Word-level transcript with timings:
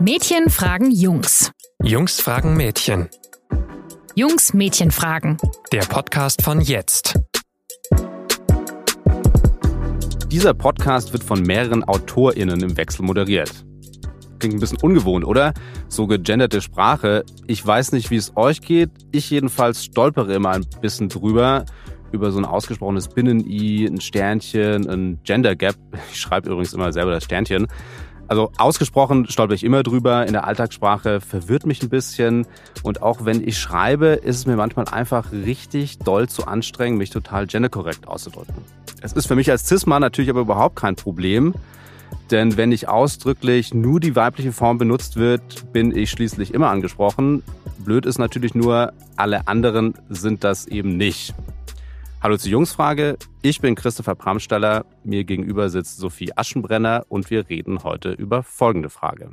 Mädchen 0.00 0.48
fragen 0.48 0.92
Jungs. 0.92 1.50
Jungs 1.82 2.20
fragen 2.20 2.56
Mädchen. 2.56 3.08
Jungs 4.14 4.54
Mädchen 4.54 4.92
fragen. 4.92 5.38
Der 5.72 5.80
Podcast 5.80 6.42
von 6.42 6.60
jetzt. 6.60 7.18
Dieser 10.28 10.54
Podcast 10.54 11.12
wird 11.12 11.24
von 11.24 11.42
mehreren 11.42 11.82
AutorInnen 11.82 12.62
im 12.62 12.76
Wechsel 12.76 13.04
moderiert. 13.04 13.50
Klingt 14.38 14.54
ein 14.54 14.60
bisschen 14.60 14.78
ungewohnt, 14.80 15.24
oder? 15.24 15.52
So 15.88 16.06
gegenderte 16.06 16.60
Sprache. 16.60 17.24
Ich 17.48 17.66
weiß 17.66 17.90
nicht, 17.90 18.12
wie 18.12 18.16
es 18.18 18.36
euch 18.36 18.60
geht. 18.60 18.90
Ich 19.10 19.30
jedenfalls 19.30 19.84
stolpere 19.84 20.32
immer 20.32 20.50
ein 20.50 20.66
bisschen 20.80 21.08
drüber. 21.08 21.64
Über 22.12 22.30
so 22.30 22.38
ein 22.38 22.44
ausgesprochenes 22.44 23.08
Binnen-I, 23.08 23.86
ein 23.86 24.00
Sternchen, 24.00 24.88
ein 24.88 25.20
Gender 25.24 25.56
Gap. 25.56 25.74
Ich 26.12 26.20
schreibe 26.20 26.50
übrigens 26.50 26.72
immer 26.72 26.92
selber 26.92 27.10
das 27.10 27.24
Sternchen. 27.24 27.66
Also 28.28 28.52
ausgesprochen 28.58 29.26
stolper 29.28 29.54
ich 29.54 29.64
immer 29.64 29.82
drüber. 29.82 30.26
In 30.26 30.34
der 30.34 30.46
Alltagssprache 30.46 31.20
verwirrt 31.20 31.66
mich 31.66 31.82
ein 31.82 31.88
bisschen. 31.88 32.46
Und 32.82 33.02
auch 33.02 33.24
wenn 33.24 33.46
ich 33.46 33.58
schreibe, 33.58 34.08
ist 34.08 34.36
es 34.36 34.46
mir 34.46 34.56
manchmal 34.56 34.86
einfach 34.86 35.32
richtig 35.32 35.98
doll 35.98 36.28
zu 36.28 36.46
anstrengend, 36.46 36.98
mich 36.98 37.10
total 37.10 37.46
genderkorrekt 37.46 38.06
auszudrücken. 38.06 38.54
Es 39.00 39.14
ist 39.14 39.26
für 39.26 39.34
mich 39.34 39.50
als 39.50 39.66
Cis-Mann 39.66 40.02
natürlich 40.02 40.30
aber 40.30 40.40
überhaupt 40.40 40.76
kein 40.76 40.94
Problem. 40.94 41.54
Denn 42.30 42.58
wenn 42.58 42.68
nicht 42.68 42.88
ausdrücklich 42.88 43.72
nur 43.72 44.00
die 44.00 44.14
weibliche 44.14 44.52
Form 44.52 44.76
benutzt 44.76 45.16
wird, 45.16 45.72
bin 45.72 45.96
ich 45.96 46.10
schließlich 46.10 46.52
immer 46.52 46.68
angesprochen. 46.68 47.42
Blöd 47.78 48.04
ist 48.04 48.18
natürlich 48.18 48.54
nur, 48.54 48.92
alle 49.16 49.48
anderen 49.48 49.94
sind 50.10 50.44
das 50.44 50.66
eben 50.66 50.96
nicht. 50.98 51.34
Hallo 52.20 52.36
zur 52.36 52.50
Jungsfrage. 52.50 53.16
Ich 53.42 53.60
bin 53.60 53.74
Christopher 53.74 54.14
Bramsteller. 54.14 54.84
Mir 55.04 55.24
gegenüber 55.24 55.70
sitzt 55.70 55.98
Sophie 55.98 56.32
Aschenbrenner 56.36 57.04
und 57.08 57.30
wir 57.30 57.48
reden 57.48 57.84
heute 57.84 58.10
über 58.12 58.42
folgende 58.42 58.90
Frage. 58.90 59.30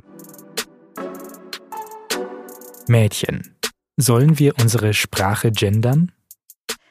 Mädchen. 2.88 3.56
Sollen 3.96 4.38
wir 4.38 4.54
unsere 4.60 4.94
Sprache 4.94 5.50
gendern? 5.50 6.12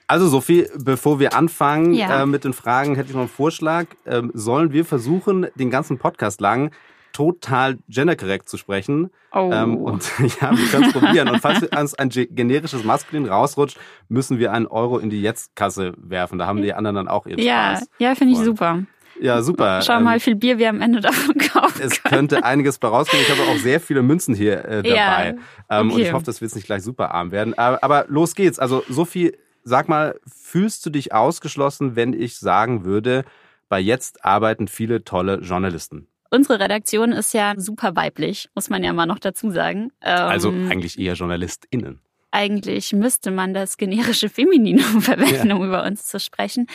Also 0.07 0.27
Sophie, 0.27 0.67
bevor 0.77 1.19
wir 1.19 1.33
anfangen 1.33 1.93
Ja. 1.93 2.23
äh, 2.23 2.25
mit 2.25 2.43
den 2.43 2.53
Fragen, 2.53 2.95
hätte 2.95 3.09
ich 3.09 3.13
noch 3.15 3.21
einen 3.21 3.29
Vorschlag. 3.29 3.85
Ähm, 4.05 4.31
sollen 4.33 4.71
wir 4.71 4.85
versuchen, 4.85 5.47
den 5.55 5.69
ganzen 5.71 5.97
Podcast 5.97 6.41
lang 6.41 6.71
total 7.15 7.77
genderkorrekt 7.87 8.49
zu 8.49 8.57
sprechen? 8.57 9.09
Oh. 9.31 9.49
Ähm, 9.53 9.77
und 9.77 10.11
ja, 10.41 10.51
wir 10.57 10.67
können 10.67 10.83
es 10.85 10.93
probieren. 10.93 11.29
Und 11.29 11.39
falls 11.39 11.63
uns 11.63 11.93
ein 11.93 12.09
ge- 12.09 12.27
generisches 12.29 12.83
Maskulin 12.83 13.25
rausrutscht, 13.25 13.77
müssen 14.09 14.37
wir 14.37 14.51
einen 14.51 14.67
Euro 14.67 14.97
in 14.99 15.09
die 15.09 15.21
Jetzt-Kasse 15.21 15.93
werfen. 15.97 16.37
Da 16.39 16.45
haben 16.45 16.61
die 16.61 16.73
anderen 16.73 16.95
dann 16.95 17.07
auch 17.07 17.25
ihren 17.25 17.39
ja, 17.39 17.77
Spaß. 17.77 17.89
ja, 17.99 18.15
finde 18.15 18.33
ich 18.33 18.37
Voll. 18.39 18.45
super. 18.47 18.83
Ja, 19.21 19.41
super. 19.41 19.81
Schau 19.81 19.93
Ähm, 19.97 20.03
mal, 20.03 20.17
wie 20.17 20.19
viel 20.19 20.35
Bier 20.35 20.57
wir 20.57 20.67
am 20.67 20.81
Ende 20.81 20.99
davon 20.99 21.37
kaufen 21.37 21.81
es 21.81 22.03
können. 22.03 22.27
könnte 22.27 22.43
einiges 22.43 22.79
bei 22.79 22.89
rauskommen. 22.89 23.25
Ich 23.25 23.31
habe 23.31 23.49
auch 23.49 23.57
sehr 23.59 23.79
viele 23.79 24.01
Münzen 24.03 24.35
hier 24.35 24.65
äh, 24.65 24.83
dabei. 24.83 24.89
Ja, 24.89 25.79
ähm, 25.79 25.87
Und 25.87 25.93
okay. 25.93 26.01
ich 26.01 26.11
hoffe, 26.13 26.25
dass 26.25 26.41
wir 26.41 26.47
jetzt 26.47 26.55
nicht 26.55 26.65
gleich 26.67 26.83
super 26.83 27.13
arm 27.13 27.31
werden. 27.31 27.57
Aber, 27.57 27.81
aber 27.81 28.05
los 28.09 28.35
geht's. 28.35 28.59
Also 28.59 28.83
Sophie, 28.89 29.31
sag 29.63 29.87
mal, 29.87 30.19
fühlst 30.27 30.85
du 30.85 30.89
dich 30.89 31.13
ausgeschlossen, 31.13 31.95
wenn 31.95 32.11
ich 32.11 32.37
sagen 32.37 32.83
würde, 32.83 33.23
bei 33.69 33.79
jetzt 33.79 34.25
arbeiten 34.25 34.67
viele 34.67 35.05
tolle 35.05 35.35
Journalisten? 35.39 36.07
Unsere 36.35 36.59
Redaktion 36.59 37.11
ist 37.13 37.33
ja 37.33 37.53
super 37.57 37.95
weiblich, 37.95 38.49
muss 38.55 38.69
man 38.69 38.83
ja 38.83 38.93
mal 38.93 39.05
noch 39.05 39.19
dazu 39.19 39.49
sagen. 39.51 39.91
Ähm, 40.01 40.17
Also 40.17 40.49
eigentlich 40.49 40.99
eher 40.99 41.13
JournalistInnen. 41.13 41.99
eigentlich 42.31 42.91
müsste 42.93 43.31
man 43.31 43.53
das 43.53 43.77
generische 43.77 44.29
Femininum 44.29 45.01
verwenden, 45.01 45.51
um 45.53 45.63
über 45.65 45.83
uns 45.85 46.05
zu 46.07 46.19
sprechen. 46.19 46.67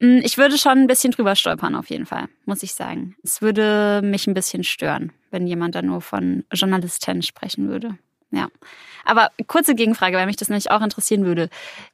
Mm, 0.00 0.18
Ich 0.22 0.38
würde 0.38 0.58
schon 0.58 0.78
ein 0.78 0.86
bisschen 0.86 1.10
drüber 1.12 1.34
stolpern, 1.36 1.74
auf 1.74 1.90
jeden 1.90 2.06
Fall, 2.06 2.26
muss 2.46 2.62
ich 2.62 2.74
sagen. 2.74 3.16
Es 3.22 3.42
würde 3.42 4.00
mich 4.04 4.26
ein 4.26 4.34
bisschen 4.34 4.62
stören, 4.64 5.12
wenn 5.30 5.46
jemand 5.46 5.74
da 5.74 5.82
nur 5.82 6.00
von 6.00 6.44
Journalistin 6.52 7.22
sprechen 7.22 7.68
würde. 7.68 7.98
Ja. 8.30 8.48
Aber 9.04 9.30
kurze 9.46 9.74
Gegenfrage, 9.74 10.16
weil 10.16 10.26
mich 10.26 10.36
das 10.36 10.48
nämlich 10.48 10.70
auch 10.70 10.82
interessieren 10.82 11.24
würde. 11.24 11.48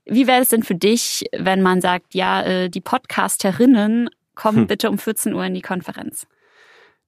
Wie 0.07 0.27
wäre 0.27 0.41
es 0.43 0.49
denn 0.49 0.63
für 0.63 0.75
dich, 0.75 1.25
wenn 1.37 1.61
man 1.61 1.81
sagt, 1.81 2.15
ja, 2.15 2.43
äh, 2.43 2.69
die 2.71 2.81
Podcasterinnen 2.81 4.09
kommen 4.35 4.59
Hm. 4.61 4.67
bitte 4.67 4.89
um 4.91 4.97
14 4.99 5.35
Uhr 5.35 5.45
in 5.45 5.55
die 5.55 5.61
Konferenz? 5.63 6.27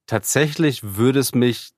Tatsächlich 0.07 0.95
würde 0.97 1.19
es 1.19 1.33
mich 1.33 1.71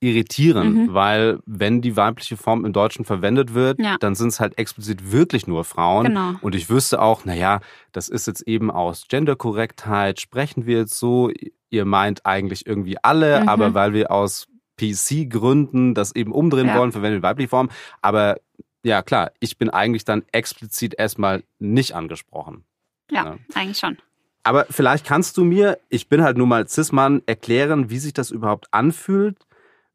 irritieren, 0.00 0.74
Mhm. 0.84 0.94
weil 0.94 1.38
wenn 1.46 1.80
die 1.80 1.96
weibliche 1.96 2.36
Form 2.36 2.64
im 2.66 2.72
Deutschen 2.74 3.04
verwendet 3.06 3.54
wird, 3.54 3.80
Ja. 3.80 3.96
dann 3.98 4.14
sind 4.14 4.28
es 4.28 4.40
halt 4.40 4.58
explizit 4.58 5.10
wirklich 5.10 5.46
nur 5.46 5.64
Frauen. 5.64 6.06
Genau. 6.06 6.34
Und 6.42 6.54
ich 6.54 6.68
wüsste 6.68 7.00
auch, 7.00 7.24
naja, 7.24 7.60
das 7.92 8.08
ist 8.08 8.26
jetzt 8.26 8.42
eben 8.42 8.70
aus 8.70 9.06
Genderkorrektheit, 9.08 10.20
sprechen 10.20 10.66
wir 10.66 10.78
jetzt 10.80 10.98
so, 10.98 11.30
ihr 11.70 11.84
meint 11.86 12.26
eigentlich 12.26 12.66
irgendwie 12.66 12.96
alle, 13.02 13.40
Mhm. 13.42 13.48
aber 13.48 13.74
weil 13.74 13.94
wir 13.94 14.10
aus 14.10 14.48
PC-Gründen 14.78 15.94
das 15.94 16.14
eben 16.14 16.32
umdrehen 16.32 16.66
Ja. 16.66 16.78
wollen, 16.78 16.92
verwenden 16.92 17.18
wir 17.18 17.22
weibliche 17.22 17.48
Form. 17.48 17.70
Aber 18.02 18.36
ja, 18.82 19.00
klar, 19.02 19.32
ich 19.40 19.56
bin 19.56 19.70
eigentlich 19.70 20.04
dann 20.04 20.24
explizit 20.30 20.94
erstmal 20.98 21.42
nicht 21.58 21.94
angesprochen. 21.94 22.64
Ja, 23.10 23.24
Ja. 23.24 23.36
eigentlich 23.54 23.78
schon. 23.78 23.96
Aber 24.46 24.64
vielleicht 24.70 25.04
kannst 25.04 25.36
du 25.38 25.44
mir, 25.44 25.80
ich 25.88 26.08
bin 26.08 26.22
halt 26.22 26.36
nun 26.36 26.48
mal 26.48 26.68
Cis-Mann, 26.68 27.20
erklären, 27.26 27.90
wie 27.90 27.98
sich 27.98 28.12
das 28.12 28.30
überhaupt 28.30 28.68
anfühlt, 28.70 29.44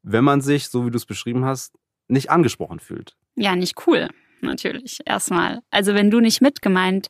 wenn 0.02 0.24
man 0.24 0.42
sich, 0.42 0.68
so 0.68 0.84
wie 0.84 0.90
du 0.90 0.98
es 0.98 1.06
beschrieben 1.06 1.46
hast, 1.46 1.72
nicht 2.06 2.28
angesprochen 2.30 2.78
fühlt. 2.78 3.16
Ja, 3.34 3.56
nicht 3.56 3.86
cool, 3.86 4.10
natürlich, 4.42 4.98
erstmal. 5.06 5.62
Also 5.70 5.94
wenn 5.94 6.10
du 6.10 6.20
nicht 6.20 6.42
mitgemeint 6.42 7.08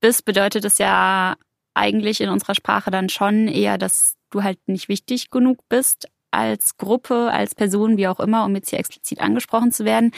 bist, 0.00 0.24
bedeutet 0.24 0.64
es 0.64 0.78
ja 0.78 1.36
eigentlich 1.74 2.22
in 2.22 2.30
unserer 2.30 2.54
Sprache 2.54 2.90
dann 2.90 3.10
schon 3.10 3.48
eher, 3.48 3.76
dass 3.76 4.14
du 4.30 4.42
halt 4.42 4.58
nicht 4.66 4.88
wichtig 4.88 5.28
genug 5.28 5.58
bist 5.68 6.08
als 6.30 6.78
Gruppe, 6.78 7.30
als 7.30 7.54
Person, 7.54 7.98
wie 7.98 8.08
auch 8.08 8.18
immer, 8.18 8.46
um 8.46 8.54
jetzt 8.54 8.70
hier 8.70 8.78
explizit 8.78 9.20
angesprochen 9.20 9.72
zu 9.72 9.84
werden. 9.84 10.12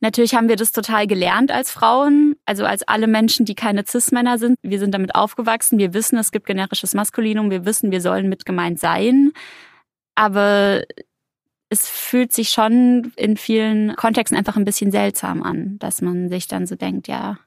Natürlich 0.00 0.34
haben 0.34 0.48
wir 0.48 0.56
das 0.56 0.72
total 0.72 1.06
gelernt 1.06 1.50
als 1.50 1.70
Frauen, 1.70 2.36
also 2.46 2.64
als 2.64 2.82
alle 2.82 3.06
Menschen, 3.06 3.44
die 3.44 3.54
keine 3.54 3.84
Cis-Männer 3.86 4.38
sind. 4.38 4.56
Wir 4.62 4.78
sind 4.78 4.94
damit 4.94 5.14
aufgewachsen. 5.14 5.78
Wir 5.78 5.92
wissen, 5.92 6.18
es 6.18 6.32
gibt 6.32 6.46
generisches 6.46 6.94
Maskulinum. 6.94 7.50
Wir 7.50 7.66
wissen, 7.66 7.90
wir 7.90 8.00
sollen 8.00 8.28
mitgemeint 8.30 8.80
sein. 8.80 9.32
Aber 10.14 10.82
es 11.68 11.86
fühlt 11.86 12.32
sich 12.32 12.48
schon 12.48 13.12
in 13.16 13.36
vielen 13.36 13.94
Kontexten 13.96 14.36
einfach 14.36 14.56
ein 14.56 14.64
bisschen 14.64 14.90
seltsam 14.90 15.42
an, 15.42 15.78
dass 15.78 16.02
man 16.02 16.28
sich 16.28 16.48
dann 16.48 16.66
so 16.66 16.76
denkt, 16.76 17.06
ja, 17.06 17.38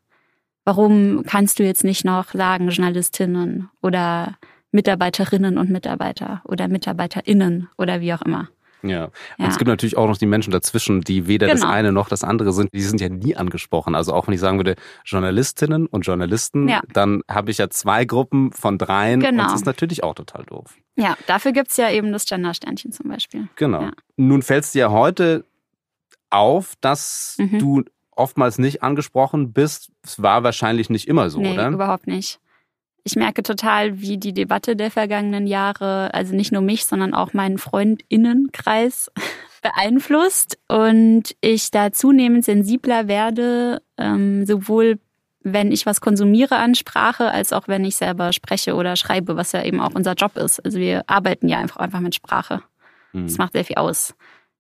warum 0.63 1.24
kannst 1.24 1.59
du 1.59 1.63
jetzt 1.63 1.84
nicht 1.84 2.06
noch 2.06 2.34
sagen 2.34 2.69
Journalistinnen 2.69 3.69
oder 3.81 4.38
Mitarbeiterinnen 4.72 5.58
und 5.58 5.69
Mitarbeiter 5.69 6.42
oder 6.46 6.68
MitarbeiterInnen 6.68 7.69
oder 7.78 8.02
wie 8.02 8.13
auch 8.13 8.22
immer. 8.22 8.50
Ja. 8.83 9.05
Und 9.05 9.11
Ja. 9.38 9.47
es 9.47 9.57
gibt 9.57 9.67
natürlich 9.67 9.97
auch 9.97 10.07
noch 10.07 10.17
die 10.17 10.25
Menschen 10.25 10.51
dazwischen, 10.51 11.01
die 11.01 11.27
weder 11.27 11.47
das 11.47 11.61
Genau. 11.61 11.71
eine 11.73 11.91
noch 11.91 12.09
das 12.09 12.23
andere 12.23 12.51
sind. 12.53 12.73
Die 12.73 12.81
sind 12.81 13.01
ja 13.01 13.09
nie 13.09 13.35
angesprochen. 13.35 13.95
Also 13.95 14.13
auch 14.13 14.27
wenn 14.27 14.33
ich 14.33 14.39
sagen 14.39 14.57
würde, 14.59 14.75
Journalistinnen 15.05 15.88
und 15.88 16.01
Journalisten, 16.05 16.67
Ja. 16.67 16.81
dann 16.94 17.21
habe 17.29 17.51
ich 17.51 17.57
ja 17.57 17.69
zwei 17.69 18.05
Gruppen 18.05 18.51
von 18.51 18.77
dreien. 18.77 19.19
Genau. 19.19 19.44
Und 19.44 19.49
das 19.51 19.53
ist 19.61 19.66
natürlich 19.66 20.03
auch 20.03 20.16
total 20.16 20.44
doof. 20.45 20.75
Ja, 20.95 21.16
dafür 21.27 21.53
gibt's 21.53 21.77
ja 21.77 21.89
eben 21.89 22.11
das 22.11 22.25
Gender-Sternchen 22.25 22.91
zum 22.91 23.09
Beispiel. 23.09 23.47
Genau. 23.55 23.81
Ja. 23.81 23.91
Nun 24.17 24.41
fällt 24.41 24.63
es 24.66 24.71
dir 24.73 24.79
ja 24.79 24.91
heute 24.91 25.44
auf, 26.29 26.73
dass 26.81 27.35
Mhm. 27.39 27.59
du 27.59 27.83
oftmals 28.15 28.59
nicht 28.59 28.83
angesprochen 28.83 29.53
bist. 29.53 29.89
Es 30.03 30.21
war 30.21 30.44
wahrscheinlich 30.44 30.89
nicht 30.89 31.07
immer 31.07 31.29
so, 31.29 31.39
nee, 31.39 31.53
oder? 31.53 31.69
überhaupt 31.69 32.05
nicht. 32.07 32.39
Ich 33.06 33.16
merke 33.16 33.44
total, 33.44 34.00
wie 34.00 34.18
die 34.18 34.34
Debatte 34.34 34.75
der 34.75 34.90
vergangenen 34.90 35.46
Jahre, 35.46 36.14
also 36.14 36.34
nicht 36.34 36.52
nur 36.52 36.62
mich, 36.62 36.86
sondern 36.86 37.14
auch 37.14 37.34
meinen 37.34 37.58
Freundinnenkreis 37.58 39.12
beeinflusst 39.62 40.58
und 40.68 41.36
ich 41.42 41.72
da 41.72 41.92
zunehmend 41.92 42.46
sensibler 42.46 43.08
werde, 43.08 43.81
ähm, 43.97 44.46
sowohl 44.46 45.00
wenn 45.44 45.74
ich 45.74 45.86
was 45.86 46.00
konsumiere 46.00 46.56
an 46.56 46.74
Sprache, 46.74 47.30
als 47.30 47.52
auch 47.52 47.68
wenn 47.68 47.84
ich 47.84 47.97
selber 47.97 48.31
spreche 48.31 48.75
oder 48.75 48.96
schreibe, 48.96 49.36
was 49.36 49.52
ja 49.52 49.63
eben 49.63 49.81
auch 49.81 49.94
unser 49.94 50.13
Job 50.13 50.38
ist. 50.38 50.63
Also 50.63 50.80
wir 50.80 51.03
arbeiten 51.08 51.50
ja 51.50 51.59
einfach, 51.59 51.78
einfach 51.78 52.00
mit 52.00 52.16
Sprache. 52.16 52.63
Hm. 53.12 53.27
Das 53.27 53.38
macht 53.38 53.51
sehr 53.51 53.66
viel 53.66 53.75
aus. 53.75 54.16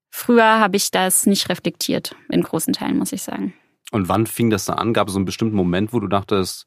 Früher 0.09 0.59
habe 0.59 0.75
ich 0.75 0.91
das 0.91 1.25
nicht 1.25 1.47
reflektiert, 1.49 2.15
in 2.29 2.43
großen 2.43 2.73
Teilen, 2.73 2.97
muss 2.97 3.13
ich 3.13 3.23
sagen. 3.23 3.53
Und 3.91 4.09
wann 4.09 4.27
fing 4.27 4.49
das 4.49 4.65
da 4.65 4.73
an? 4.73 4.93
Gab 4.93 5.07
es 5.07 5.13
so 5.13 5.19
einen 5.19 5.25
bestimmten 5.25 5.55
Moment, 5.55 5.93
wo 5.93 5.99
du 5.99 6.07
dachtest, 6.07 6.65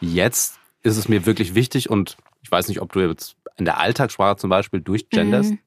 jetzt 0.00 0.58
ist 0.86 0.96
es 0.96 1.08
mir 1.08 1.26
wirklich 1.26 1.54
wichtig 1.54 1.90
und 1.90 2.16
ich 2.42 2.50
weiß 2.50 2.68
nicht, 2.68 2.80
ob 2.80 2.92
du 2.92 3.00
jetzt 3.00 3.36
in 3.56 3.64
der 3.64 3.78
Alltagssprache 3.78 4.36
zum 4.36 4.50
Beispiel 4.50 4.80
durchgenderst. 4.80 5.50
Mhm. 5.50 5.58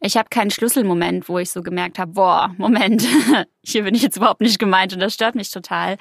Ich 0.00 0.16
habe 0.16 0.28
keinen 0.28 0.52
Schlüsselmoment, 0.52 1.28
wo 1.28 1.38
ich 1.38 1.50
so 1.50 1.60
gemerkt 1.60 1.98
habe, 1.98 2.12
boah, 2.12 2.54
Moment, 2.56 3.04
hier 3.64 3.82
bin 3.82 3.96
ich 3.96 4.02
jetzt 4.02 4.16
überhaupt 4.16 4.40
nicht 4.40 4.60
gemeint 4.60 4.92
und 4.92 5.00
das 5.00 5.12
stört 5.12 5.34
mich 5.34 5.50
total. 5.50 5.96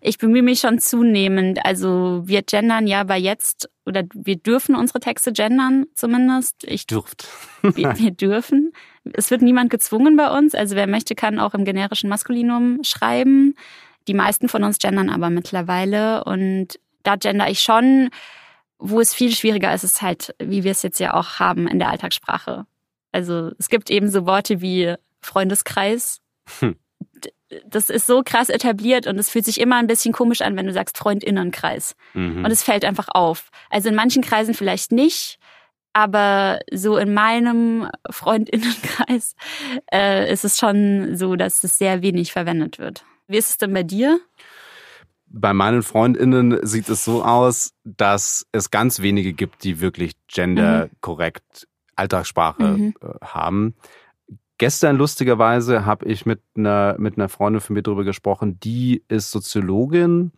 Ich 0.00 0.16
bemühe 0.16 0.42
mich 0.42 0.60
schon 0.60 0.78
zunehmend. 0.78 1.58
Also 1.66 2.22
wir 2.24 2.40
gendern 2.40 2.86
ja 2.86 3.04
bei 3.04 3.18
jetzt 3.18 3.68
oder 3.84 4.04
wir 4.14 4.36
dürfen 4.36 4.74
unsere 4.74 5.00
Texte 5.00 5.30
gendern 5.32 5.84
zumindest. 5.94 6.64
Ich 6.64 6.86
Dürft. 6.86 7.28
wir, 7.60 7.98
wir 7.98 8.10
dürfen. 8.12 8.72
Es 9.12 9.30
wird 9.30 9.42
niemand 9.42 9.68
gezwungen 9.68 10.16
bei 10.16 10.30
uns. 10.30 10.54
Also 10.54 10.74
wer 10.74 10.86
möchte, 10.86 11.14
kann 11.14 11.38
auch 11.38 11.52
im 11.52 11.66
generischen 11.66 12.08
Maskulinum 12.08 12.78
schreiben. 12.82 13.56
Die 14.08 14.14
meisten 14.14 14.48
von 14.48 14.64
uns 14.64 14.78
gendern 14.78 15.10
aber 15.10 15.28
mittlerweile 15.28 16.24
und 16.24 16.78
da 17.04 17.16
gender 17.16 17.48
ich 17.48 17.60
schon. 17.60 18.10
Wo 18.78 19.00
es 19.00 19.14
viel 19.14 19.34
schwieriger 19.34 19.72
ist, 19.72 19.84
ist 19.84 20.02
halt, 20.02 20.34
wie 20.38 20.64
wir 20.64 20.72
es 20.72 20.82
jetzt 20.82 20.98
ja 20.98 21.14
auch 21.14 21.38
haben 21.38 21.68
in 21.68 21.78
der 21.78 21.88
Alltagssprache. 21.88 22.66
Also 23.12 23.52
es 23.58 23.68
gibt 23.68 23.90
eben 23.90 24.10
so 24.10 24.26
Worte 24.26 24.60
wie 24.60 24.94
Freundeskreis. 25.20 26.20
Hm. 26.58 26.74
Das 27.66 27.88
ist 27.88 28.08
so 28.08 28.22
krass 28.24 28.48
etabliert 28.48 29.06
und 29.06 29.16
es 29.18 29.30
fühlt 29.30 29.44
sich 29.44 29.60
immer 29.60 29.76
ein 29.76 29.86
bisschen 29.86 30.12
komisch 30.12 30.40
an, 30.40 30.56
wenn 30.56 30.66
du 30.66 30.72
sagst 30.72 30.98
Freundinnenkreis. 30.98 31.94
Mhm. 32.14 32.44
Und 32.44 32.50
es 32.50 32.64
fällt 32.64 32.84
einfach 32.84 33.06
auf. 33.08 33.50
Also 33.70 33.88
in 33.88 33.94
manchen 33.94 34.22
Kreisen 34.22 34.54
vielleicht 34.54 34.90
nicht, 34.90 35.38
aber 35.92 36.58
so 36.72 36.96
in 36.96 37.14
meinem 37.14 37.88
Freundinnenkreis 38.10 39.36
äh, 39.92 40.30
ist 40.32 40.44
es 40.44 40.58
schon 40.58 41.16
so, 41.16 41.36
dass 41.36 41.62
es 41.62 41.78
sehr 41.78 42.02
wenig 42.02 42.32
verwendet 42.32 42.80
wird. 42.80 43.04
Wie 43.28 43.38
ist 43.38 43.50
es 43.50 43.58
denn 43.58 43.72
bei 43.72 43.84
dir? 43.84 44.20
Bei 45.36 45.52
meinen 45.52 45.82
Freundinnen 45.82 46.64
sieht 46.64 46.88
es 46.88 47.04
so 47.04 47.24
aus, 47.24 47.72
dass 47.82 48.46
es 48.52 48.70
ganz 48.70 49.00
wenige 49.00 49.32
gibt, 49.32 49.64
die 49.64 49.80
wirklich 49.80 50.12
genderkorrekt 50.28 51.66
Alltagssprache 51.96 52.62
Mhm. 52.78 52.94
äh, 53.00 53.24
haben. 53.24 53.74
Gestern 54.58 54.96
lustigerweise 54.96 55.84
habe 55.84 56.06
ich 56.06 56.24
mit 56.26 56.40
einer, 56.56 56.94
mit 56.98 57.18
einer 57.18 57.28
Freundin 57.28 57.60
von 57.60 57.74
mir 57.74 57.82
darüber 57.82 58.04
gesprochen, 58.04 58.60
die 58.60 59.02
ist 59.08 59.32
Soziologin 59.32 60.30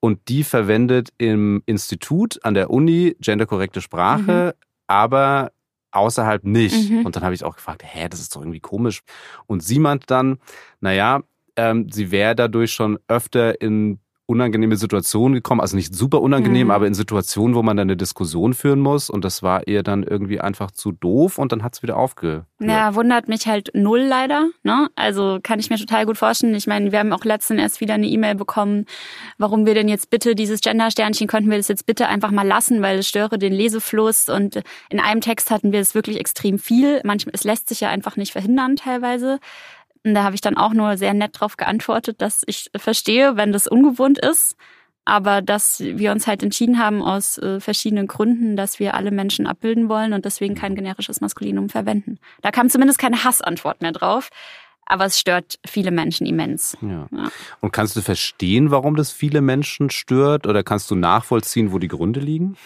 und 0.00 0.28
die 0.28 0.44
verwendet 0.44 1.08
im 1.16 1.62
Institut 1.64 2.38
an 2.44 2.52
der 2.52 2.68
Uni 2.70 3.16
genderkorrekte 3.20 3.80
Sprache, 3.80 4.54
aber 4.86 5.52
außerhalb 5.92 6.44
nicht. 6.44 6.90
Mhm. 6.90 7.06
Und 7.06 7.16
dann 7.16 7.24
habe 7.24 7.34
ich 7.34 7.42
auch 7.44 7.56
gefragt, 7.56 7.82
hä, 7.84 8.08
das 8.10 8.20
ist 8.20 8.36
doch 8.36 8.42
irgendwie 8.42 8.60
komisch. 8.60 9.00
Und 9.46 9.62
sie 9.62 9.78
meint 9.78 10.10
dann, 10.10 10.38
naja, 10.80 11.22
ähm, 11.56 11.88
sie 11.90 12.10
wäre 12.10 12.34
dadurch 12.34 12.72
schon 12.72 12.98
öfter 13.08 13.58
in 13.62 13.98
unangenehme 14.26 14.76
Situationen 14.76 15.34
gekommen, 15.34 15.60
also 15.60 15.76
nicht 15.76 15.94
super 15.94 16.20
unangenehm, 16.20 16.66
Mhm. 16.66 16.70
aber 16.72 16.86
in 16.88 16.94
Situationen, 16.94 17.54
wo 17.54 17.62
man 17.62 17.76
dann 17.76 17.86
eine 17.86 17.96
Diskussion 17.96 18.54
führen 18.54 18.80
muss 18.80 19.08
und 19.08 19.24
das 19.24 19.42
war 19.42 19.68
ihr 19.68 19.84
dann 19.84 20.02
irgendwie 20.02 20.40
einfach 20.40 20.72
zu 20.72 20.90
doof 20.90 21.38
und 21.38 21.52
dann 21.52 21.62
hat 21.62 21.74
es 21.74 21.82
wieder 21.82 21.96
aufgehört. 21.96 22.44
Ja, 22.58 22.94
wundert 22.96 23.28
mich 23.28 23.46
halt 23.46 23.70
null 23.74 24.00
leider. 24.00 24.48
Ne? 24.64 24.88
Also 24.96 25.38
kann 25.42 25.60
ich 25.60 25.70
mir 25.70 25.76
total 25.76 26.06
gut 26.06 26.18
vorstellen. 26.18 26.54
Ich 26.56 26.66
meine, 26.66 26.90
wir 26.90 26.98
haben 26.98 27.12
auch 27.12 27.24
letztens 27.24 27.60
erst 27.60 27.80
wieder 27.80 27.94
eine 27.94 28.06
E-Mail 28.08 28.34
bekommen, 28.34 28.86
warum 29.38 29.64
wir 29.64 29.74
denn 29.74 29.88
jetzt 29.88 30.10
bitte 30.10 30.34
dieses 30.34 30.60
Gender-Sternchen, 30.60 31.28
könnten 31.28 31.50
wir 31.50 31.58
das 31.58 31.68
jetzt 31.68 31.86
bitte 31.86 32.08
einfach 32.08 32.32
mal 32.32 32.46
lassen, 32.46 32.82
weil 32.82 32.98
es 32.98 33.08
störe 33.08 33.38
den 33.38 33.52
Lesefluss. 33.52 34.28
Und 34.28 34.62
in 34.90 34.98
einem 34.98 35.20
Text 35.20 35.50
hatten 35.52 35.70
wir 35.70 35.80
es 35.80 35.94
wirklich 35.94 36.18
extrem 36.18 36.58
viel. 36.58 37.00
Manchmal, 37.04 37.34
es 37.34 37.44
lässt 37.44 37.68
sich 37.68 37.80
ja 37.80 37.90
einfach 37.90 38.16
nicht 38.16 38.32
verhindern 38.32 38.74
teilweise. 38.76 39.38
Und 40.06 40.14
da 40.14 40.22
habe 40.22 40.36
ich 40.36 40.40
dann 40.40 40.56
auch 40.56 40.72
nur 40.72 40.96
sehr 40.96 41.14
nett 41.14 41.40
drauf 41.40 41.56
geantwortet, 41.56 42.22
dass 42.22 42.44
ich 42.46 42.70
verstehe, 42.76 43.36
wenn 43.36 43.50
das 43.50 43.66
ungewohnt 43.66 44.18
ist. 44.18 44.56
Aber 45.04 45.42
dass 45.42 45.80
wir 45.80 46.12
uns 46.12 46.28
halt 46.28 46.44
entschieden 46.44 46.78
haben 46.78 47.02
aus 47.02 47.38
äh, 47.38 47.58
verschiedenen 47.58 48.06
Gründen, 48.06 48.56
dass 48.56 48.78
wir 48.78 48.94
alle 48.94 49.10
Menschen 49.10 49.48
abbilden 49.48 49.88
wollen 49.88 50.12
und 50.12 50.24
deswegen 50.24 50.54
kein 50.54 50.76
generisches 50.76 51.20
Maskulinum 51.20 51.68
verwenden. 51.68 52.18
Da 52.40 52.52
kam 52.52 52.70
zumindest 52.70 53.00
keine 53.00 53.24
Hassantwort 53.24 53.82
mehr 53.82 53.90
drauf. 53.90 54.30
Aber 54.88 55.06
es 55.06 55.18
stört 55.18 55.58
viele 55.66 55.90
Menschen 55.90 56.24
immens. 56.24 56.76
Ja. 56.80 57.08
Ja. 57.10 57.28
Und 57.60 57.72
kannst 57.72 57.96
du 57.96 58.00
verstehen, 58.00 58.70
warum 58.70 58.94
das 58.94 59.10
viele 59.10 59.40
Menschen 59.40 59.90
stört 59.90 60.46
oder 60.46 60.62
kannst 60.62 60.88
du 60.92 60.94
nachvollziehen, 60.94 61.72
wo 61.72 61.80
die 61.80 61.88
Gründe 61.88 62.20
liegen? 62.20 62.56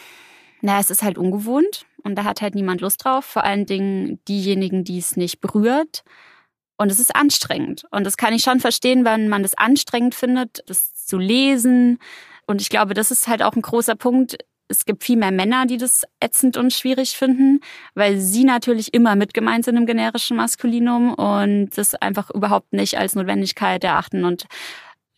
Na, 0.61 0.79
es 0.79 0.91
ist 0.91 1.03
halt 1.03 1.17
ungewohnt 1.17 1.87
und 2.03 2.17
da 2.17 2.25
hat 2.25 2.43
halt 2.43 2.55
niemand 2.55 2.83
Lust 2.83 3.03
drauf. 3.03 3.25
Vor 3.25 3.45
allen 3.45 3.65
Dingen 3.65 4.21
diejenigen, 4.29 4.85
die 4.85 4.99
es 4.99 5.17
nicht 5.17 5.41
berührt. 5.41 6.05
Und 6.81 6.91
es 6.91 6.99
ist 6.99 7.15
anstrengend. 7.15 7.85
Und 7.91 8.05
das 8.05 8.17
kann 8.17 8.32
ich 8.32 8.41
schon 8.43 8.59
verstehen, 8.59 9.05
wenn 9.05 9.29
man 9.29 9.43
das 9.43 9.53
anstrengend 9.55 10.15
findet, 10.15 10.62
das 10.67 10.94
zu 10.94 11.19
lesen. 11.19 11.99
Und 12.47 12.62
ich 12.62 12.71
glaube, 12.71 12.94
das 12.94 13.11
ist 13.11 13.29
halt 13.29 13.43
auch 13.43 13.55
ein 13.55 13.61
großer 13.61 13.97
Punkt. 13.97 14.38
Es 14.67 14.87
gibt 14.87 15.05
viel 15.05 15.19
mehr 15.19 15.31
Männer, 15.31 15.67
die 15.67 15.77
das 15.77 16.05
ätzend 16.21 16.56
und 16.56 16.73
schwierig 16.73 17.11
finden, 17.19 17.61
weil 17.94 18.19
sie 18.19 18.44
natürlich 18.44 18.94
immer 18.94 19.15
mit 19.15 19.35
gemeint 19.35 19.67
sind 19.67 19.77
im 19.77 19.85
generischen 19.85 20.38
Maskulinum 20.38 21.12
und 21.12 21.71
das 21.77 21.94
einfach 21.97 22.31
überhaupt 22.31 22.73
nicht 22.73 22.97
als 22.97 23.15
Notwendigkeit 23.15 23.85
erachten. 23.85 24.25
Und 24.25 24.47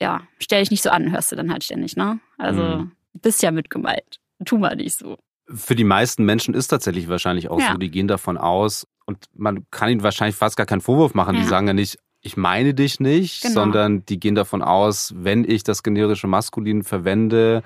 ja, 0.01 0.23
stell 0.41 0.63
dich 0.63 0.73
nicht 0.73 0.83
so 0.83 0.91
an, 0.91 1.13
hörst 1.13 1.31
du 1.31 1.37
dann 1.37 1.53
halt 1.53 1.63
ständig, 1.63 1.95
ne? 1.95 2.19
Also, 2.39 2.61
Mhm. 2.63 2.93
bist 3.15 3.41
ja 3.43 3.53
mit 3.53 3.71
gemeint. 3.71 4.19
Tu 4.45 4.59
mal 4.59 4.75
nicht 4.75 4.99
so. 4.99 5.17
Für 5.47 5.77
die 5.77 5.85
meisten 5.85 6.25
Menschen 6.25 6.55
ist 6.55 6.69
tatsächlich 6.69 7.09
wahrscheinlich 7.09 7.49
auch 7.51 7.61
Ja. 7.61 7.71
so, 7.73 7.79
die 7.79 7.91
gehen 7.91 8.09
davon 8.09 8.37
aus 8.37 8.87
und 9.07 9.27
man 9.35 9.67
kann 9.71 9.91
ihnen 9.91 10.03
wahrscheinlich 10.03 10.37
fast 10.37 10.57
gar 10.57 10.67
keinen 10.67 10.81
Vorwurf 10.81 11.15
machen. 11.15 11.35
Die 11.37 11.43
Ja. 11.43 11.49
sagen 11.49 11.67
ja 11.67 11.73
nicht, 11.75 11.99
ich 12.21 12.37
meine 12.37 12.73
dich 12.75 13.01
nicht, 13.01 13.43
Genau. 13.43 13.55
sondern 13.55 14.05
die 14.07 14.21
gehen 14.21 14.35
davon 14.35 14.63
aus, 14.63 15.13
wenn 15.17 15.45
ich 15.49 15.65
das 15.65 15.83
generische 15.83 16.27
Maskulin 16.29 16.85
verwende, 16.85 17.63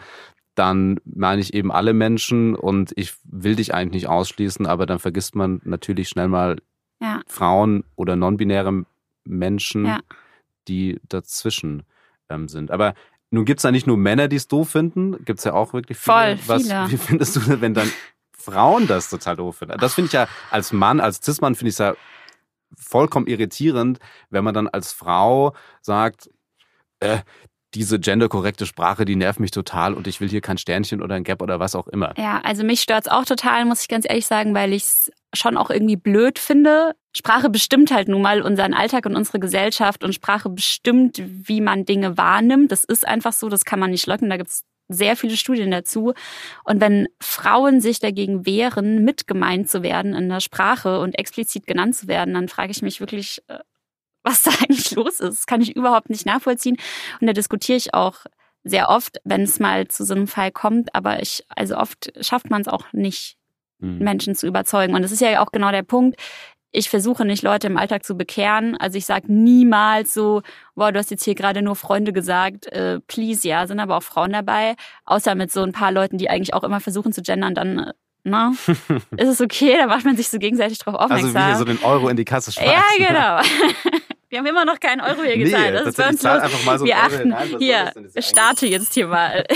dann 0.54 0.98
meine 1.04 1.42
ich 1.42 1.52
eben 1.52 1.70
alle 1.70 1.92
Menschen 1.92 2.54
und 2.54 2.92
ich 2.96 3.12
will 3.24 3.56
dich 3.56 3.74
eigentlich 3.74 4.04
nicht 4.04 4.08
ausschließen, 4.08 4.66
aber 4.66 4.86
dann 4.86 4.98
vergisst 4.98 5.34
man 5.34 5.60
natürlich 5.64 6.08
schnell 6.08 6.28
mal 6.28 6.56
Ja. 7.00 7.20
Frauen 7.26 7.84
oder 7.96 8.16
non-binäre 8.16 8.84
Menschen, 9.24 9.84
Ja. 9.84 10.00
die 10.68 10.98
dazwischen 11.08 11.82
ähm, 12.30 12.48
sind. 12.48 12.70
Aber 12.70 12.94
nun 13.30 13.44
gibt's 13.44 13.64
ja 13.64 13.70
nicht 13.70 13.86
nur 13.86 13.98
Männer, 13.98 14.28
die 14.28 14.36
es 14.36 14.48
doof 14.48 14.70
finden, 14.70 15.22
gibt's 15.24 15.44
ja 15.44 15.52
auch 15.52 15.74
wirklich 15.74 15.98
viele. 15.98 16.38
Voll, 16.38 16.38
Was, 16.46 16.62
viele. 16.62 16.90
Wie 16.90 16.96
findest 16.96 17.36
du, 17.36 17.60
wenn 17.60 17.74
dann 17.74 17.90
Frauen 18.46 18.86
das 18.86 19.10
total 19.10 19.36
doof 19.36 19.58
finden? 19.58 19.78
Das 19.78 19.94
finde 19.94 20.06
ich 20.06 20.12
ja 20.12 20.28
als 20.50 20.72
Mann, 20.72 21.00
als 21.00 21.20
Cis-Mann 21.22 21.54
finde 21.54 21.68
ich 21.70 21.74
es 21.74 21.78
ja 21.78 21.94
vollkommen 22.78 23.26
irritierend, 23.26 23.98
wenn 24.30 24.44
man 24.44 24.54
dann 24.54 24.68
als 24.68 24.92
Frau 24.92 25.54
sagt, 25.82 26.30
äh, 27.00 27.18
diese 27.74 27.98
genderkorrekte 27.98 28.64
Sprache, 28.64 29.04
die 29.04 29.16
nervt 29.16 29.40
mich 29.40 29.50
total 29.50 29.92
und 29.92 30.06
ich 30.06 30.20
will 30.20 30.28
hier 30.28 30.40
kein 30.40 30.56
Sternchen 30.56 31.02
oder 31.02 31.14
ein 31.14 31.24
Gap 31.24 31.42
oder 31.42 31.60
was 31.60 31.74
auch 31.74 31.88
immer. 31.88 32.14
Ja, 32.16 32.40
also 32.42 32.64
mich 32.64 32.80
stört's 32.80 33.08
auch 33.08 33.24
total, 33.24 33.64
muss 33.66 33.82
ich 33.82 33.88
ganz 33.88 34.06
ehrlich 34.08 34.26
sagen, 34.26 34.54
weil 34.54 34.72
ich's 34.72 35.10
schon 35.34 35.56
auch 35.58 35.68
irgendwie 35.68 35.96
blöd 35.96 36.38
finde. 36.38 36.94
Sprache 37.14 37.50
bestimmt 37.50 37.90
halt 37.90 38.08
nun 38.08 38.22
mal 38.22 38.40
unseren 38.40 38.72
Alltag 38.72 39.04
und 39.04 39.16
unsere 39.16 39.40
Gesellschaft 39.40 40.04
und 40.04 40.14
Sprache 40.14 40.48
bestimmt, 40.48 41.20
wie 41.22 41.60
man 41.60 41.84
Dinge 41.84 42.16
wahrnimmt. 42.16 42.72
Das 42.72 42.84
ist 42.84 43.06
einfach 43.06 43.32
so, 43.32 43.48
das 43.48 43.64
kann 43.64 43.80
man 43.80 43.90
nicht 43.90 44.06
leugnen. 44.06 44.30
Da 44.30 44.38
gibt's 44.38 44.64
sehr 44.88 45.16
viele 45.16 45.36
Studien 45.36 45.70
dazu. 45.70 46.14
Und 46.64 46.80
wenn 46.80 47.08
Frauen 47.20 47.80
sich 47.80 47.98
dagegen 47.98 48.46
wehren, 48.46 49.04
mitgemeint 49.04 49.68
zu 49.68 49.82
werden 49.82 50.14
in 50.14 50.28
der 50.28 50.40
Sprache 50.40 51.00
und 51.00 51.18
explizit 51.18 51.66
genannt 51.66 51.96
zu 51.96 52.08
werden, 52.08 52.34
dann 52.34 52.48
frage 52.48 52.70
ich 52.70 52.82
mich 52.82 53.00
wirklich, 53.00 53.42
äh, 53.48 53.58
was 54.22 54.42
da 54.42 54.50
eigentlich 54.60 54.92
los 54.92 55.20
ist. 55.20 55.38
Das 55.38 55.46
kann 55.46 55.60
ich 55.60 55.74
überhaupt 55.74 56.10
nicht 56.10 56.26
nachvollziehen. 56.26 56.76
Und 57.20 57.26
da 57.26 57.32
diskutiere 57.32 57.78
ich 57.78 57.94
auch 57.94 58.26
sehr 58.64 58.88
oft, 58.88 59.20
wenn 59.24 59.42
es 59.42 59.60
mal 59.60 59.88
zu 59.88 60.04
so 60.04 60.14
einem 60.14 60.26
Fall 60.26 60.50
kommt. 60.50 60.94
Aber 60.94 61.20
ich, 61.22 61.44
also 61.48 61.76
oft 61.76 62.12
schafft 62.20 62.50
man 62.50 62.62
es 62.62 62.68
auch 62.68 62.92
nicht, 62.92 63.36
Hm. 63.80 63.98
Menschen 63.98 64.34
zu 64.34 64.46
überzeugen. 64.46 64.94
Und 64.94 65.02
das 65.02 65.12
ist 65.12 65.20
ja 65.20 65.42
auch 65.42 65.52
genau 65.52 65.70
der 65.70 65.82
Punkt. 65.82 66.18
Ich 66.72 66.90
versuche 66.90 67.24
nicht, 67.24 67.42
Leute 67.42 67.68
im 67.68 67.76
Alltag 67.78 68.04
zu 68.04 68.16
bekehren. 68.16 68.76
Also 68.76 68.98
ich 68.98 69.06
sage 69.06 69.32
niemals 69.32 70.12
so, 70.12 70.42
boah, 70.74 70.92
du 70.92 70.98
hast 70.98 71.10
jetzt 71.10 71.24
hier 71.24 71.34
gerade 71.34 71.62
nur 71.62 71.74
Freunde 71.76 72.12
gesagt, 72.12 72.66
äh, 72.66 73.00
please, 73.06 73.46
ja, 73.48 73.66
sind 73.66 73.80
aber 73.80 73.96
auch 73.96 74.02
Frauen 74.02 74.32
dabei. 74.32 74.74
Außer 75.06 75.34
mit 75.34 75.50
so 75.50 75.62
ein 75.62 75.72
paar 75.72 75.90
Leuten, 75.92 76.18
die 76.18 76.28
eigentlich 76.28 76.52
auch 76.54 76.64
immer 76.64 76.80
versuchen 76.80 77.12
zu 77.12 77.22
gendern, 77.22 77.54
dann, 77.54 77.78
äh, 77.78 77.92
na, 78.24 78.52
ist 79.16 79.28
es 79.28 79.40
okay, 79.40 79.76
da 79.78 79.86
macht 79.86 80.04
man 80.04 80.16
sich 80.16 80.28
so 80.28 80.38
gegenseitig 80.38 80.78
drauf 80.80 80.96
Also 81.00 81.14
aufmerksam. 81.14 81.34
wie 81.42 81.46
hier 81.46 81.56
so 81.56 81.64
den 81.64 81.82
Euro 81.82 82.08
in 82.08 82.16
die 82.16 82.24
Kasse 82.24 82.52
schmeißen. 82.52 82.72
ja, 82.72 82.82
genau. 82.98 83.98
Wir 84.28 84.40
haben 84.40 84.46
immer 84.46 84.64
noch 84.64 84.80
keinen 84.80 85.00
Euro 85.00 85.22
hier 85.22 85.36
Nee, 85.36 85.44
gezahlt. 85.44 85.74
Das 85.76 85.86
ist 85.86 85.96
bei 85.96 86.08
uns 86.08 86.22
los. 86.22 86.32
einfach 86.42 86.64
mal 86.64 86.78
so 86.80 86.84
Wir 86.84 86.98
achten. 86.98 87.30
soll 87.48 87.58
Hier, 87.60 87.92
starte 88.18 88.66
jetzt 88.66 88.92
hier 88.92 89.06
mal. 89.06 89.46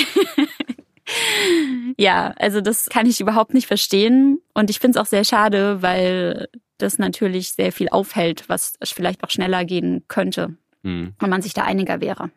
ja, 1.97 2.33
also 2.39 2.61
das 2.61 2.87
kann 2.89 3.07
ich 3.07 3.21
überhaupt 3.21 3.53
nicht 3.53 3.67
verstehen. 3.67 4.41
Und 4.55 4.71
ich 4.71 4.79
finde 4.79 4.99
es 4.99 5.03
auch 5.05 5.09
sehr 5.09 5.25
schade, 5.25 5.83
weil 5.83 6.49
das 6.81 6.99
natürlich 6.99 7.53
sehr 7.53 7.73
viel 7.73 7.89
aufhält, 7.89 8.49
was 8.49 8.77
vielleicht 8.85 9.23
auch 9.25 9.31
schneller 9.31 9.65
gehen 9.65 10.05
könnte, 10.09 10.57
Hm. 10.83 11.15
wenn 11.19 11.31
man 11.31 11.43
sich 11.43 11.55
da 11.55 11.63
einiger 11.65 12.01
wäre. 12.01 12.31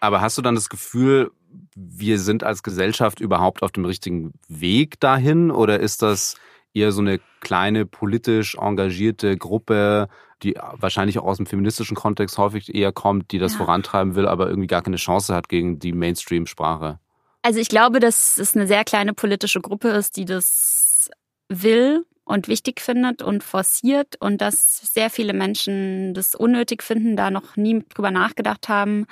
Aber 0.00 0.20
hast 0.20 0.38
du 0.38 0.42
dann 0.42 0.54
das 0.54 0.68
Gefühl, 0.68 1.30
wir 1.74 2.18
sind 2.18 2.44
als 2.44 2.62
Gesellschaft 2.62 3.20
überhaupt 3.20 3.62
auf 3.62 3.72
dem 3.72 3.84
richtigen 3.84 4.32
Weg 4.48 5.00
dahin? 5.00 5.50
Oder 5.50 5.80
ist 5.80 6.02
das 6.02 6.36
eher 6.74 6.92
so 6.92 7.00
eine 7.00 7.20
kleine 7.40 7.86
politisch 7.86 8.56
engagierte 8.56 9.36
Gruppe, 9.36 10.08
die 10.42 10.54
wahrscheinlich 10.72 11.18
auch 11.18 11.24
aus 11.24 11.38
dem 11.38 11.46
feministischen 11.46 11.96
Kontext 11.96 12.36
häufig 12.36 12.74
eher 12.74 12.92
kommt, 12.92 13.32
die 13.32 13.38
das 13.38 13.52
Ja. 13.52 13.58
vorantreiben 13.58 14.14
will, 14.14 14.28
aber 14.28 14.48
irgendwie 14.48 14.66
gar 14.66 14.82
keine 14.82 14.96
Chance 14.96 15.34
hat 15.34 15.48
gegen 15.48 15.78
die 15.78 15.92
Mainstream-Sprache? 15.92 16.98
Also 17.42 17.58
ich 17.60 17.68
glaube, 17.68 18.00
dass 18.00 18.38
es 18.38 18.54
eine 18.54 18.66
sehr 18.66 18.84
kleine 18.84 19.14
politische 19.14 19.60
Gruppe 19.60 19.88
ist, 19.88 20.16
die 20.16 20.24
das 20.26 21.10
will 21.48 22.04
und 22.26 22.48
wichtig 22.48 22.80
findet 22.80 23.22
und 23.22 23.42
forciert 23.42 24.16
und 24.20 24.40
dass 24.40 24.78
sehr 24.78 25.10
viele 25.10 25.32
Menschen 25.32 26.12
das 26.12 26.34
unnötig 26.34 26.82
finden, 26.82 27.16
da 27.16 27.30
noch 27.30 27.56
nie 27.56 27.84
drüber 27.94 28.10
nachgedacht 28.10 28.68
haben. 28.68 29.06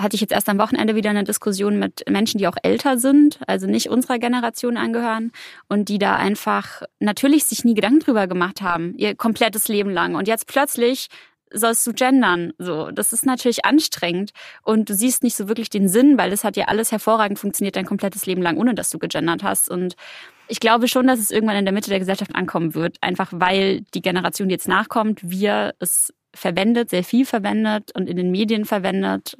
Hatte 0.00 0.16
ich 0.16 0.22
jetzt 0.22 0.32
erst 0.32 0.48
am 0.48 0.58
Wochenende 0.58 0.96
wieder 0.96 1.10
eine 1.10 1.22
Diskussion 1.22 1.78
mit 1.78 2.02
Menschen, 2.08 2.38
die 2.38 2.48
auch 2.48 2.56
älter 2.62 2.98
sind, 2.98 3.38
also 3.46 3.66
nicht 3.66 3.90
unserer 3.90 4.18
Generation 4.18 4.76
angehören 4.76 5.30
und 5.68 5.88
die 5.88 5.98
da 5.98 6.16
einfach 6.16 6.82
natürlich 6.98 7.44
sich 7.44 7.62
nie 7.62 7.74
Gedanken 7.74 8.00
drüber 8.00 8.26
gemacht 8.26 8.62
haben, 8.62 8.94
ihr 8.96 9.14
komplettes 9.14 9.68
Leben 9.68 9.90
lang. 9.90 10.14
Und 10.16 10.26
jetzt 10.26 10.48
plötzlich 10.48 11.08
sollst 11.52 11.86
du 11.86 11.92
gendern. 11.92 12.54
So, 12.58 12.90
das 12.90 13.12
ist 13.12 13.26
natürlich 13.26 13.66
anstrengend 13.66 14.32
und 14.62 14.88
du 14.88 14.94
siehst 14.94 15.22
nicht 15.22 15.36
so 15.36 15.46
wirklich 15.46 15.68
den 15.68 15.88
Sinn, 15.88 16.16
weil 16.16 16.32
es 16.32 16.42
hat 16.42 16.56
ja 16.56 16.64
alles 16.64 16.90
hervorragend 16.90 17.38
funktioniert 17.38 17.76
dein 17.76 17.86
komplettes 17.86 18.24
Leben 18.24 18.42
lang, 18.42 18.56
ohne 18.56 18.74
dass 18.74 18.90
du 18.90 18.98
gegendert 18.98 19.42
hast. 19.42 19.70
Und 19.70 19.94
Ich 20.48 20.60
glaube 20.60 20.88
schon, 20.88 21.06
dass 21.06 21.18
es 21.18 21.30
irgendwann 21.30 21.56
in 21.56 21.64
der 21.64 21.74
Mitte 21.74 21.90
der 21.90 21.98
Gesellschaft 21.98 22.34
ankommen 22.34 22.74
wird, 22.74 22.96
einfach 23.00 23.30
weil 23.32 23.80
die 23.94 24.02
Generation, 24.02 24.48
die 24.48 24.54
jetzt 24.54 24.68
nachkommt, 24.68 25.20
wir 25.22 25.74
es 25.78 26.12
verwendet, 26.34 26.90
sehr 26.90 27.04
viel 27.04 27.24
verwendet 27.24 27.92
und 27.94 28.08
in 28.08 28.16
den 28.16 28.30
Medien 28.30 28.64
verwendet. 28.64 29.36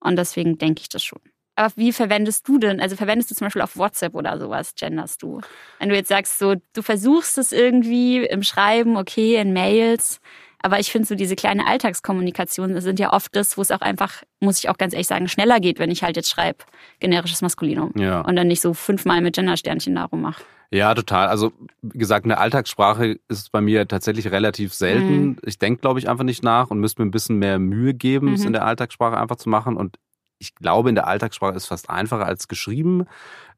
Und 0.00 0.16
deswegen 0.16 0.58
denke 0.58 0.80
ich 0.80 0.88
das 0.88 1.04
schon. 1.04 1.20
Aber 1.54 1.72
wie 1.76 1.92
verwendest 1.92 2.48
du 2.48 2.58
denn? 2.58 2.80
Also 2.80 2.96
verwendest 2.96 3.30
du 3.30 3.34
zum 3.34 3.46
Beispiel 3.46 3.62
auf 3.62 3.76
WhatsApp 3.76 4.14
oder 4.14 4.38
sowas, 4.38 4.74
genderst 4.74 5.22
du? 5.22 5.40
Wenn 5.78 5.90
du 5.90 5.94
jetzt 5.94 6.08
sagst, 6.08 6.38
so, 6.38 6.54
du 6.72 6.82
versuchst 6.82 7.36
es 7.36 7.52
irgendwie 7.52 8.24
im 8.24 8.42
Schreiben, 8.42 8.96
okay, 8.96 9.36
in 9.36 9.52
Mails, 9.52 10.20
aber 10.62 10.80
ich 10.80 10.90
finde 10.90 11.06
so 11.06 11.14
diese 11.14 11.36
kleine 11.36 11.66
Alltagskommunikation 11.66 12.80
sind 12.80 12.98
ja 12.98 13.12
oft 13.12 13.34
das, 13.36 13.56
wo 13.56 13.62
es 13.62 13.70
auch 13.70 13.80
einfach, 13.80 14.22
muss 14.40 14.58
ich 14.58 14.68
auch 14.68 14.78
ganz 14.78 14.92
ehrlich 14.92 15.06
sagen, 15.08 15.28
schneller 15.28 15.60
geht, 15.60 15.78
wenn 15.78 15.90
ich 15.90 16.02
halt 16.02 16.16
jetzt 16.16 16.30
schreibe, 16.30 16.58
generisches 17.00 17.42
Maskulinum. 17.42 17.92
Ja. 17.96 18.20
Und 18.22 18.36
dann 18.36 18.48
nicht 18.48 18.60
so 18.60 18.74
fünfmal 18.74 19.20
mit 19.20 19.34
Gendersternchen 19.34 19.94
darum 19.94 20.22
mache. 20.22 20.42
Ja, 20.70 20.94
total. 20.94 21.28
Also, 21.28 21.52
wie 21.82 21.98
gesagt, 21.98 22.24
eine 22.24 22.38
Alltagssprache 22.38 23.18
ist 23.28 23.52
bei 23.52 23.60
mir 23.60 23.86
tatsächlich 23.86 24.30
relativ 24.30 24.72
selten. 24.72 25.22
Mhm. 25.26 25.36
Ich 25.44 25.58
denke, 25.58 25.82
glaube 25.82 25.98
ich, 25.98 26.08
einfach 26.08 26.24
nicht 26.24 26.42
nach 26.42 26.70
und 26.70 26.80
müsste 26.80 27.02
mir 27.02 27.08
ein 27.08 27.10
bisschen 27.10 27.36
mehr 27.38 27.58
Mühe 27.58 27.92
geben, 27.92 28.32
es 28.32 28.40
Mhm. 28.40 28.46
in 28.48 28.52
der 28.54 28.64
Alltagssprache 28.64 29.18
einfach 29.18 29.36
zu 29.36 29.50
machen. 29.50 29.76
Und 29.76 29.98
ich 30.38 30.54
glaube, 30.54 30.88
in 30.88 30.94
der 30.94 31.06
Alltagssprache 31.06 31.54
ist 31.54 31.64
es 31.64 31.68
fast 31.68 31.90
einfacher 31.90 32.24
als 32.24 32.48
geschrieben. 32.48 33.04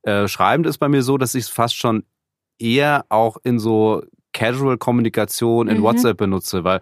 Äh, 0.02 0.26
schreibend 0.26 0.66
ist 0.66 0.78
bei 0.78 0.88
mir 0.88 1.02
so, 1.02 1.16
dass 1.16 1.36
ich 1.36 1.44
es 1.44 1.48
fast 1.48 1.76
schon 1.76 2.04
eher 2.58 3.04
auch 3.10 3.36
in 3.44 3.60
so 3.60 4.02
Casual-Kommunikation 4.34 5.68
in 5.68 5.78
Mhm. 5.78 5.82
WhatsApp 5.82 6.18
benutze, 6.18 6.64
weil 6.64 6.80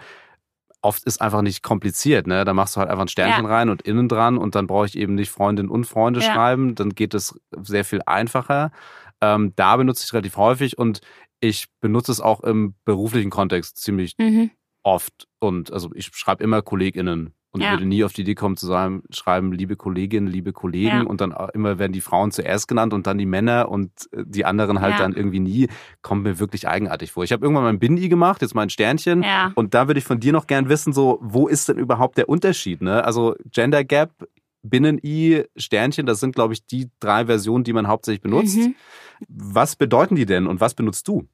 oft 0.81 1.05
ist 1.05 1.21
einfach 1.21 1.43
nicht 1.43 1.63
kompliziert, 1.63 2.27
ne? 2.27 2.45
Da 2.45 2.53
machst 2.55 2.75
du 2.75 2.81
halt 2.81 2.91
einfach 2.91 3.03
ein 3.05 3.09
Sternchen 3.09 3.47
rein 3.47 3.69
und 3.69 3.83
innen 3.83 4.09
dran 4.09 4.37
und 4.37 4.57
dann 4.57 4.67
brauche 4.67 4.87
ich 4.87 4.99
eben 4.99 5.15
nicht 5.15 5.31
Freundin 5.31 5.69
und 5.69 5.85
Freunde 5.87 6.21
Ja. 6.21 6.33
schreiben. 6.33 6.75
Dann 6.75 6.91
geht 6.91 7.15
es 7.15 7.39
sehr 7.63 7.85
viel 7.85 8.01
einfacher. 8.07 8.73
Ähm, 9.21 9.53
da 9.55 9.77
benutze 9.77 10.01
ich 10.01 10.07
es 10.09 10.15
relativ 10.15 10.37
häufig 10.37 10.79
und 10.79 11.01
ich 11.39 11.67
benutze 11.81 12.11
es 12.11 12.21
auch 12.21 12.41
im 12.41 12.75
beruflichen 12.85 13.31
Kontext 13.31 13.77
ziemlich 13.79 14.15
Mhm. 14.19 14.51
oft. 14.83 15.29
Und 15.39 15.73
also 15.73 15.91
ich 15.95 16.07
schreibe 16.07 16.43
immer 16.43 16.63
KollegInnen 16.63 17.33
und 17.53 17.61
Ja. 17.61 17.73
würde 17.73 17.85
nie 17.85 18.03
auf 18.03 18.13
die 18.15 18.23
Idee 18.23 18.35
kommen 18.35 18.57
zu 18.57 18.67
sagen, 18.67 19.03
schreiben 19.11 19.53
liebe 19.53 19.77
Kolleginnen, 19.77 20.27
liebe 20.27 20.53
Kollegen 20.53 20.87
Ja. 20.89 21.03
und 21.03 21.21
dann 21.21 21.33
auch 21.33 21.51
immer 21.51 21.79
werden 21.79 21.93
die 21.93 22.01
Frauen 22.01 22.33
zuerst 22.33 22.67
genannt 22.67 22.93
und 22.95 23.07
dann 23.07 23.19
die 23.19 23.27
Männer 23.27 23.69
und 23.69 23.91
äh, 24.13 24.25
die 24.27 24.45
anderen 24.47 24.81
halt 24.81 24.95
Ja. 24.95 24.99
dann 25.01 25.13
irgendwie 25.15 25.41
nie. 25.41 25.69
Kommt 26.01 26.23
mir 26.25 26.39
wirklich 26.39 26.67
eigenartig 26.67 27.13
vor. 27.13 27.25
Ich 27.25 27.33
habe 27.33 27.45
irgendwann 27.45 27.65
mein 27.65 27.79
Bindi 27.79 28.09
gemacht, 28.09 28.41
jetzt 28.43 28.55
mein 28.55 28.71
Sternchen. 28.71 29.25
Und 29.55 29.75
da 29.75 29.87
würde 29.87 29.99
ich 29.99 30.05
von 30.05 30.19
dir 30.19 30.33
noch 30.33 30.47
gern 30.47 30.69
wissen, 30.69 30.93
so, 30.93 31.19
wo 31.23 31.47
ist 31.47 31.69
denn 31.69 31.77
überhaupt 31.79 32.17
der 32.19 32.29
Unterschied? 32.29 32.81
Ne? 32.83 33.05
Also 33.05 33.37
Gender 33.51 33.85
Gap, 33.85 34.13
Binnen-I, 34.63 35.45
Sternchen, 35.57 36.07
das 36.07 36.21
sind, 36.21 36.35
glaube 36.35 36.55
ich, 36.55 36.65
die 36.67 36.89
drei 37.01 37.27
Versionen, 37.27 37.65
die 37.65 37.73
man 37.73 37.89
hauptsächlich 37.89 38.23
benutzt. 38.23 38.57
Mhm. 38.57 38.75
Was 39.29 39.77
bedeuten 39.77 40.15
die 40.17 40.25
denn 40.27 40.47
und 40.47 40.61
was 40.61 40.75
benutzt 40.75 41.07
du? 41.09 41.27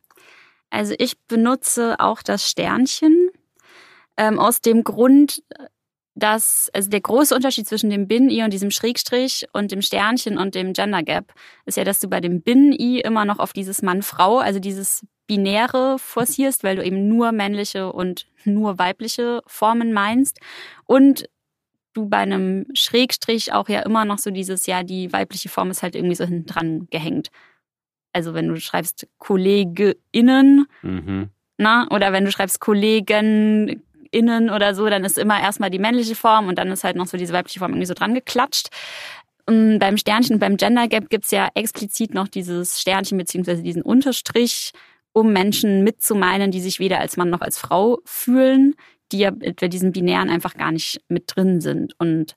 Also 0.71 0.95
ich 0.99 1.19
benutze 1.29 1.97
auch 2.01 2.23
das 2.23 2.49
Sternchen 2.51 3.31
ähm, 4.17 4.39
aus 4.39 4.61
dem 4.61 4.83
Grund, 4.83 5.43
dass 6.19 6.71
also 6.73 6.91
der 6.91 7.01
große 7.01 7.35
Unterschied 7.35 7.67
zwischen 7.69 7.91
dem 7.91 8.09
Bin-I 8.09 8.43
und 8.43 8.53
diesem 8.53 8.71
Schrägstrich 8.71 9.47
und 9.53 9.71
dem 9.71 9.83
Sternchen 9.83 10.37
und 10.39 10.55
dem 10.55 10.73
Gender 10.73 11.03
Gap 11.03 11.33
ist 11.65 11.77
ja, 11.77 11.85
dass 11.85 12.01
du 12.01 12.09
bei 12.09 12.21
dem 12.21 12.43
Bin-I 12.43 13.01
immer 13.01 13.25
noch 13.25 13.39
auf 13.39 13.53
dieses 13.53 13.83
Mann-Frau, 13.83 14.39
also 14.39 14.59
dieses 14.59 15.07
Binäre 15.27 15.99
forcierst, 15.99 16.65
weil 16.65 16.77
du 16.77 16.85
eben 16.85 17.07
nur 17.09 17.33
männliche 17.33 17.93
und 17.93 18.27
nur 18.45 18.79
weibliche 18.79 19.43
Formen 19.47 19.93
meinst 19.93 20.41
und 20.87 21.29
du 21.93 22.09
bei 22.09 22.19
einem 22.19 22.67
Schrägstrich 22.75 23.53
auch 23.53 23.69
ja 23.69 23.81
immer 23.81 24.05
noch 24.05 24.19
so 24.19 24.31
dieses, 24.31 24.67
ja, 24.67 24.83
die 24.83 25.13
weibliche 25.13 25.49
Form 25.49 25.71
ist 25.71 25.83
halt 25.83 25.95
irgendwie 25.95 26.15
so 26.15 26.25
hinten 26.25 26.47
dran 26.47 26.87
gehängt. 26.91 27.29
Also 28.13 28.35
wenn 28.35 28.49
du 28.49 28.59
schreibst 28.61 29.07
KollegInnen, 29.19 30.67
Mhm. 30.83 31.29
na, 31.59 31.87
oder 31.91 32.13
wenn 32.13 32.25
du 32.25 32.31
schreibst 32.31 32.61
KollegenInnen 34.11 34.51
oder 34.51 34.75
so, 34.75 34.89
dann 34.89 35.05
ist 35.05 35.19
immer 35.19 35.41
erstmal 35.41 35.71
die 35.71 35.79
männliche 35.79 36.15
Form 36.15 36.49
und 36.49 36.59
dann 36.59 36.71
ist 36.71 36.85
halt 36.85 36.97
noch 36.97 37.07
so 37.07 37.17
diese 37.17 37.33
weibliche 37.33 37.59
Form 37.59 37.73
irgendwie 37.73 37.87
so 37.87 37.95
dran 37.95 38.15
geklatscht. 38.15 38.69
Und 39.47 39.79
beim 39.79 39.97
Sternchen 39.97 40.39
beim 40.39 40.57
Gender 40.57 40.89
Gap 40.89 41.09
gibt's 41.09 41.31
ja 41.31 41.49
explizit 41.55 42.13
noch 42.13 42.29
dieses 42.29 42.81
Sternchen 42.81 43.17
beziehungsweise 43.17 43.63
diesen 43.63 43.83
Unterstrich, 43.83 44.73
um 45.13 45.33
Menschen 45.33 45.85
mitzumeinen, 45.85 46.51
die 46.51 46.61
sich 46.61 46.79
weder 46.79 47.01
als 47.01 47.17
Mann 47.17 47.31
noch 47.31 47.41
als 47.41 47.59
Frau 47.59 47.99
fühlen, 48.05 48.75
die 49.11 49.21
ja 49.21 49.31
bei 49.31 49.69
diesen 49.69 49.93
Binären 49.93 50.29
einfach 50.29 50.55
gar 50.55 50.71
nicht 50.71 51.01
mit 51.09 51.35
drin 51.35 51.63
sind. 51.63 51.95
Und 51.99 52.37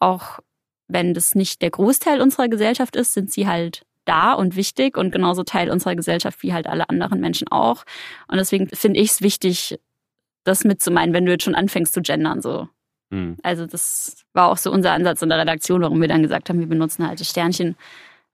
auch 0.00 0.40
wenn 0.88 1.14
das 1.14 1.36
nicht 1.36 1.62
der 1.62 1.70
Großteil 1.70 2.20
unserer 2.20 2.48
Gesellschaft 2.48 2.96
ist, 2.96 3.14
sind 3.14 3.30
sie 3.30 3.46
halt 3.46 3.82
da 4.06 4.32
und 4.32 4.56
wichtig 4.56 4.96
und 4.96 5.12
genauso 5.12 5.44
Teil 5.44 5.70
unserer 5.70 5.94
Gesellschaft 5.94 6.42
wie 6.42 6.52
halt 6.52 6.66
alle 6.66 6.88
anderen 6.88 7.20
Menschen 7.20 7.46
auch. 7.48 7.84
Und 8.26 8.38
deswegen 8.38 8.66
finde 8.68 8.98
ich 8.98 9.12
es 9.12 9.22
wichtig, 9.22 9.78
das 10.44 10.64
mitzumeinen, 10.64 11.14
wenn 11.14 11.26
du 11.26 11.32
jetzt 11.32 11.44
schon 11.44 11.54
anfängst 11.54 11.92
zu 11.92 12.02
gendern. 12.02 12.40
So. 12.42 12.68
Mhm. 13.10 13.36
Also 13.42 13.66
das 13.66 14.24
war 14.32 14.48
auch 14.48 14.56
so 14.56 14.70
unser 14.70 14.92
Ansatz 14.92 15.22
in 15.22 15.28
der 15.28 15.38
Redaktion, 15.38 15.82
warum 15.82 16.00
wir 16.00 16.08
dann 16.08 16.22
gesagt 16.22 16.48
haben, 16.48 16.60
wir 16.60 16.66
benutzen 16.66 17.06
halt 17.06 17.20
das 17.20 17.28
Sternchen. 17.28 17.76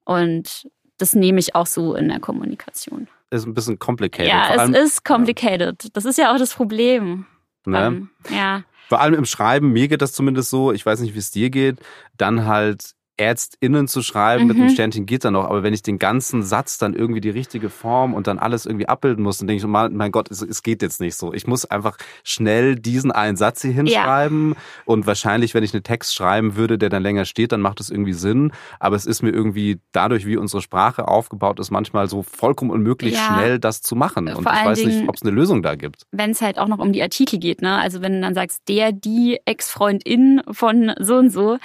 Und 0.05 0.67
das 0.97 1.13
nehme 1.13 1.39
ich 1.39 1.55
auch 1.55 1.67
so 1.67 1.95
in 1.95 2.07
der 2.09 2.19
Kommunikation. 2.19 3.07
Ist 3.29 3.45
ein 3.45 3.53
bisschen 3.53 3.77
complicated. 3.77 4.29
ja, 4.29 4.45
vor, 4.45 4.55
es 4.55 4.61
allem, 4.61 4.73
ist 4.73 5.05
complicated. 5.05 5.95
Das 5.95 6.05
ist 6.05 6.17
ja 6.17 6.33
auch 6.33 6.37
das 6.37 6.53
Problem. 6.53 7.25
ne? 7.65 7.85
Ähm, 7.85 8.09
ja. 8.29 8.63
vor 8.87 9.01
allem 9.01 9.15
im 9.15 9.25
Schreiben, 9.25 9.73
mir 9.73 9.89
geht 9.89 10.01
das 10.01 10.13
zumindest 10.13 10.49
so, 10.49 10.71
ich 10.71 10.85
weiß 10.85 11.01
nicht, 11.01 11.13
wie 11.13 11.19
es 11.19 11.31
dir 11.31 11.49
geht, 11.49 11.79
dann 12.15 12.45
halt 12.45 12.91
ÄrztInnen 13.17 13.87
zu 13.87 14.01
schreiben 14.01 14.47
mit 14.47 14.55
einem 14.57 14.67
Mhm. 14.67 14.71
Sternchen 14.71 15.05
geht 15.05 15.25
dann 15.25 15.33
noch, 15.33 15.45
aber 15.45 15.63
wenn 15.63 15.73
ich 15.73 15.81
den 15.83 15.99
ganzen 15.99 16.43
Satz 16.43 16.77
dann 16.77 16.93
irgendwie 16.93 17.21
die 17.21 17.29
richtige 17.29 17.69
Form 17.69 18.13
und 18.13 18.27
dann 18.27 18.39
alles 18.39 18.65
irgendwie 18.65 18.87
abbilden 18.87 19.23
muss, 19.23 19.39
dann 19.39 19.47
denke 19.47 19.63
ich, 19.65 19.67
mein 19.67 20.11
Gott, 20.11 20.29
es, 20.31 20.41
es 20.41 20.63
geht 20.63 20.81
jetzt 20.81 21.01
nicht 21.01 21.15
so. 21.15 21.33
Ich 21.33 21.47
muss 21.47 21.65
einfach 21.65 21.97
schnell 22.23 22.75
diesen 22.75 23.11
einen 23.11 23.35
Satz 23.37 23.61
hier 23.63 23.71
hinschreiben 23.71 24.55
und 24.85 25.07
wahrscheinlich, 25.07 25.53
wenn 25.53 25.63
ich 25.63 25.73
einen 25.73 25.83
Text 25.83 26.13
schreiben 26.15 26.55
würde, 26.55 26.77
der 26.77 26.89
dann 26.89 27.03
länger 27.03 27.25
steht, 27.25 27.51
dann 27.51 27.61
macht 27.61 27.79
es 27.79 27.89
irgendwie 27.89 28.13
Sinn, 28.13 28.51
aber 28.79 28.95
es 28.95 29.05
ist 29.05 29.21
mir 29.23 29.31
irgendwie 29.31 29.79
dadurch, 29.91 30.25
wie 30.25 30.37
unsere 30.37 30.61
Sprache 30.61 31.07
aufgebaut 31.07 31.59
ist, 31.59 31.71
manchmal 31.71 32.07
so 32.07 32.23
vollkommen 32.23 32.71
unmöglich, 32.71 33.13
Ja. 33.15 33.33
schnell 33.33 33.59
das 33.59 33.81
zu 33.81 33.95
machen 33.95 34.27
und 34.27 34.43
Vor 34.43 34.53
ich 34.53 34.65
weiß 34.65 34.77
nicht, 34.85 34.97
Dingen- 34.99 35.09
ob 35.09 35.15
es 35.15 35.21
eine 35.23 35.31
Lösung 35.31 35.61
da 35.63 35.75
gibt. 35.75 36.03
wenn 36.11 36.31
es 36.31 36.41
halt 36.41 36.57
auch 36.59 36.67
noch 36.67 36.79
um 36.79 36.93
die 36.93 37.01
Artikel 37.01 37.39
geht, 37.39 37.61
ne? 37.61 37.77
Also 37.77 38.01
wenn 38.01 38.13
du 38.13 38.21
dann 38.21 38.33
sagst, 38.35 38.61
der, 38.67 38.91
die 38.91 39.39
Ex-Freundin 39.45 40.41
von 40.51 40.93
so 40.99 41.15
und 41.15 41.29
so. 41.31 41.57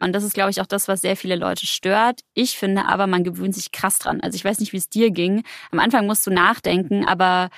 Und 0.00 0.12
das 0.12 0.24
ist, 0.24 0.34
glaube 0.34 0.50
ich, 0.50 0.60
auch 0.60 0.66
das, 0.66 0.88
was 0.88 1.02
sehr 1.02 1.16
viele 1.16 1.36
Leute 1.36 1.66
stört. 1.66 2.20
Ich 2.34 2.56
finde 2.58 2.86
aber, 2.86 3.06
man 3.06 3.24
gewöhnt 3.24 3.54
sich 3.54 3.70
krass 3.70 3.98
dran. 3.98 4.20
Also 4.20 4.36
ich 4.36 4.44
weiß 4.44 4.60
nicht, 4.60 4.72
wie 4.72 4.78
es 4.78 4.88
dir 4.88 5.10
ging. 5.10 5.44
Am 5.70 5.78
Anfang 5.78 6.06
musst 6.06 6.26
du 6.26 6.30
nachdenken, 6.30 7.06
aber 7.06 7.50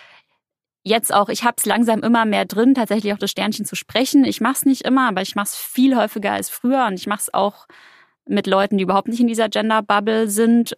jetzt 0.85 1.15
auch, 1.15 1.29
ich 1.29 1.45
habe 1.45 1.55
es 1.59 1.67
langsam 1.67 2.01
immer 2.01 2.25
mehr 2.25 2.45
drin, 2.45 2.75
tatsächlich 2.75 3.13
auch 3.13 3.19
das 3.19 3.31
Sternchen 3.31 3.65
zu 3.65 3.77
sprechen. 3.77 4.25
Ich 4.25 4.41
mache 4.41 4.55
es 4.55 4.65
nicht 4.65 4.83
immer, 4.83 5.09
aber 5.09 5.23
ich 5.23 5.35
mache 5.37 5.47
es 5.47 5.57
viel 5.57 5.97
häufiger 5.97 6.33
als 6.33 6.51
früher 6.51 6.87
und 6.87 6.95
ich 6.95 7.07
mache 7.07 7.21
es 7.21 7.35
auch 7.35 7.67
mit 8.27 8.47
Leuten, 8.47 8.79
die 8.79 8.85
überhaupt 8.85 9.09
nicht 9.09 9.21
in 9.21 9.27
dieser 9.27 9.49
Gender-Bubble 9.49 10.29
sind, 10.29 10.77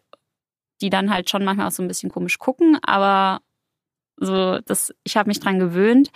die 0.80 0.90
dann 0.90 1.12
halt 1.12 1.30
schon 1.30 1.44
manchmal 1.44 1.68
auch 1.68 1.72
so 1.72 1.82
ein 1.82 1.88
bisschen 1.88 2.10
komisch 2.10 2.38
gucken, 2.38 2.78
aber 2.82 3.40
so, 4.16 4.58
das, 4.60 4.94
ich 5.04 5.16
habe 5.16 5.28
mich 5.28 5.40
dran 5.40 5.58
gewöhnt 5.58 6.10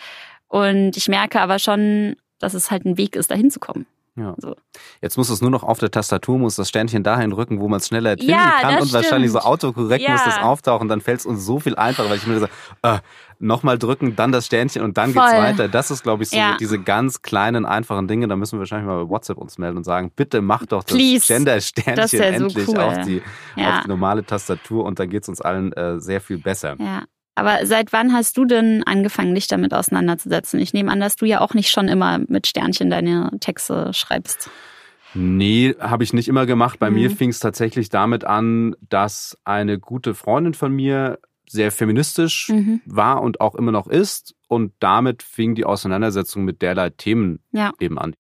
und 0.47 0.97
ich 0.97 1.09
merke 1.09 1.41
aber 1.41 1.59
schon, 1.59 2.17
dass 2.39 2.55
es 2.55 2.71
halt 2.71 2.85
ein 2.85 2.97
Weg 2.97 3.17
ist, 3.17 3.31
dahin 3.31 3.51
zu 3.51 3.61
kommen. 3.61 3.87
Ja. 4.19 4.35
So. 4.39 4.55
Jetzt 5.01 5.17
muss 5.17 5.31
es 5.31 5.41
nur 5.41 5.51
noch 5.51 5.63
auf 5.63 5.79
der 5.79 5.91
Tastatur, 5.91 6.39
muss 6.39 6.57
das 6.57 6.69
Sternchen 6.69 7.03
dahin 7.03 7.33
rücken, 7.33 7.61
wo 7.61 7.69
man 7.69 7.79
es 7.79 7.87
schneller 7.89 8.11
finden 8.17 8.31
Ja, 8.33 8.53
kann 8.61 8.81
und 8.83 8.93
wahrscheinlich 8.93 9.31
so 9.31 9.39
stimmt. 9.39 9.53
autokorrekt 9.53 10.03
Ja. 10.05 10.13
muss 10.13 10.25
das 10.25 10.39
auftauchen, 10.39 10.89
dann 10.89 11.01
fällt 11.01 11.21
es 11.21 11.27
uns 11.27 11.45
so 11.45 11.61
viel 11.61 11.77
einfacher, 11.77 12.11
weil 12.11 12.17
ich 12.17 12.27
mir 12.27 12.41
so, 12.41 12.47
äh, 12.83 12.99
nochmal 13.39 13.79
drücken, 13.79 14.17
dann 14.17 14.33
das 14.33 14.47
Sternchen 14.47 14.83
und 14.83 14.99
dann 14.99 15.13
Voll. 15.13 15.23
geht's 15.23 15.37
weiter. 15.37 15.69
Das 15.69 15.91
ist, 15.93 16.03
glaube 16.03 16.25
ich, 16.25 16.31
so 16.31 16.37
Ja. 16.37 16.57
diese 16.59 16.79
ganz 16.81 17.23
kleinen, 17.23 17.65
einfachen 17.67 18.09
Dinge. 18.09 18.27
Da 18.27 18.35
müssen 18.37 18.55
wir 18.57 18.61
wahrscheinlich 18.61 18.87
mal 18.89 19.05
bei 19.05 19.11
WhatsApp 19.11 19.39
uns 19.39 19.59
melden 19.59 19.77
und 19.77 19.85
sagen, 19.85 20.11
bitte 20.17 20.43
mach 20.43 20.67
doch 20.67 20.83
das 20.83 20.97
Gender-Sternchen 20.97 21.97
wär 22.19 22.39
so 22.39 22.45
endlich 22.45 22.69
cool. 22.69 22.79
auf, 22.79 22.99
die, 23.07 23.23
auf 23.57 23.83
die 23.85 23.89
normale 23.89 24.25
Tastatur 24.25 24.85
und 24.85 24.99
dann 24.99 25.09
geht's 25.09 25.29
uns 25.29 25.41
allen 25.41 25.73
äh, 25.75 26.01
sehr 26.01 26.21
viel 26.21 26.39
besser. 26.39 26.75
Ja. 26.79 27.03
Aber 27.39 27.65
seit 27.67 27.93
wann 27.93 28.13
hast 28.13 28.37
du 28.37 28.45
denn 28.45 28.83
angefangen, 28.85 29.33
dich 29.35 29.47
damit 29.47 29.73
auseinanderzusetzen? 29.73 30.59
Ich 30.59 30.73
nehme 30.73 30.91
an, 30.91 30.99
dass 30.99 31.15
du 31.15 31.25
ja 31.25 31.41
auch 31.41 31.55
nicht 31.55 31.71
schon 31.71 31.87
immer 31.87 32.19
mit 32.27 32.49
Sternchen 32.49 32.91
deine 32.91 33.31
Texte 33.39 33.93
schreibst. 33.95 34.51
Nee, 35.15 35.77
habe 35.79 36.03
ich 36.03 36.13
nicht 36.13 36.27
immer 36.27 36.47
gemacht. 36.47 36.81
Bei 36.81 36.91
Mhm. 36.91 36.97
mir 36.97 37.11
fing 37.11 37.31
es 37.31 37.39
tatsächlich 37.39 37.91
damit 37.91 38.25
an, 38.25 38.75
dass 38.89 39.39
eine 39.45 39.79
gute 39.79 40.15
Freundin 40.15 40.53
von 40.53 40.73
mir 40.73 41.21
sehr 41.51 41.73
feministisch 41.73 42.49
Mhm. 42.51 42.81
war 42.87 43.23
und 43.23 43.41
auch 43.41 43.55
immer 43.55 43.73
noch 43.73 43.87
ist. 43.87 44.35
Und 44.49 44.73
damit 44.79 45.23
fing 45.23 45.55
die 45.55 45.65
Auseinandersetzung 45.65 46.45
mit 46.45 46.63
derlei 46.63 46.91
Themen 46.91 47.41
Ja. 47.53 47.73
eben 47.81 47.99
an. 47.99 48.15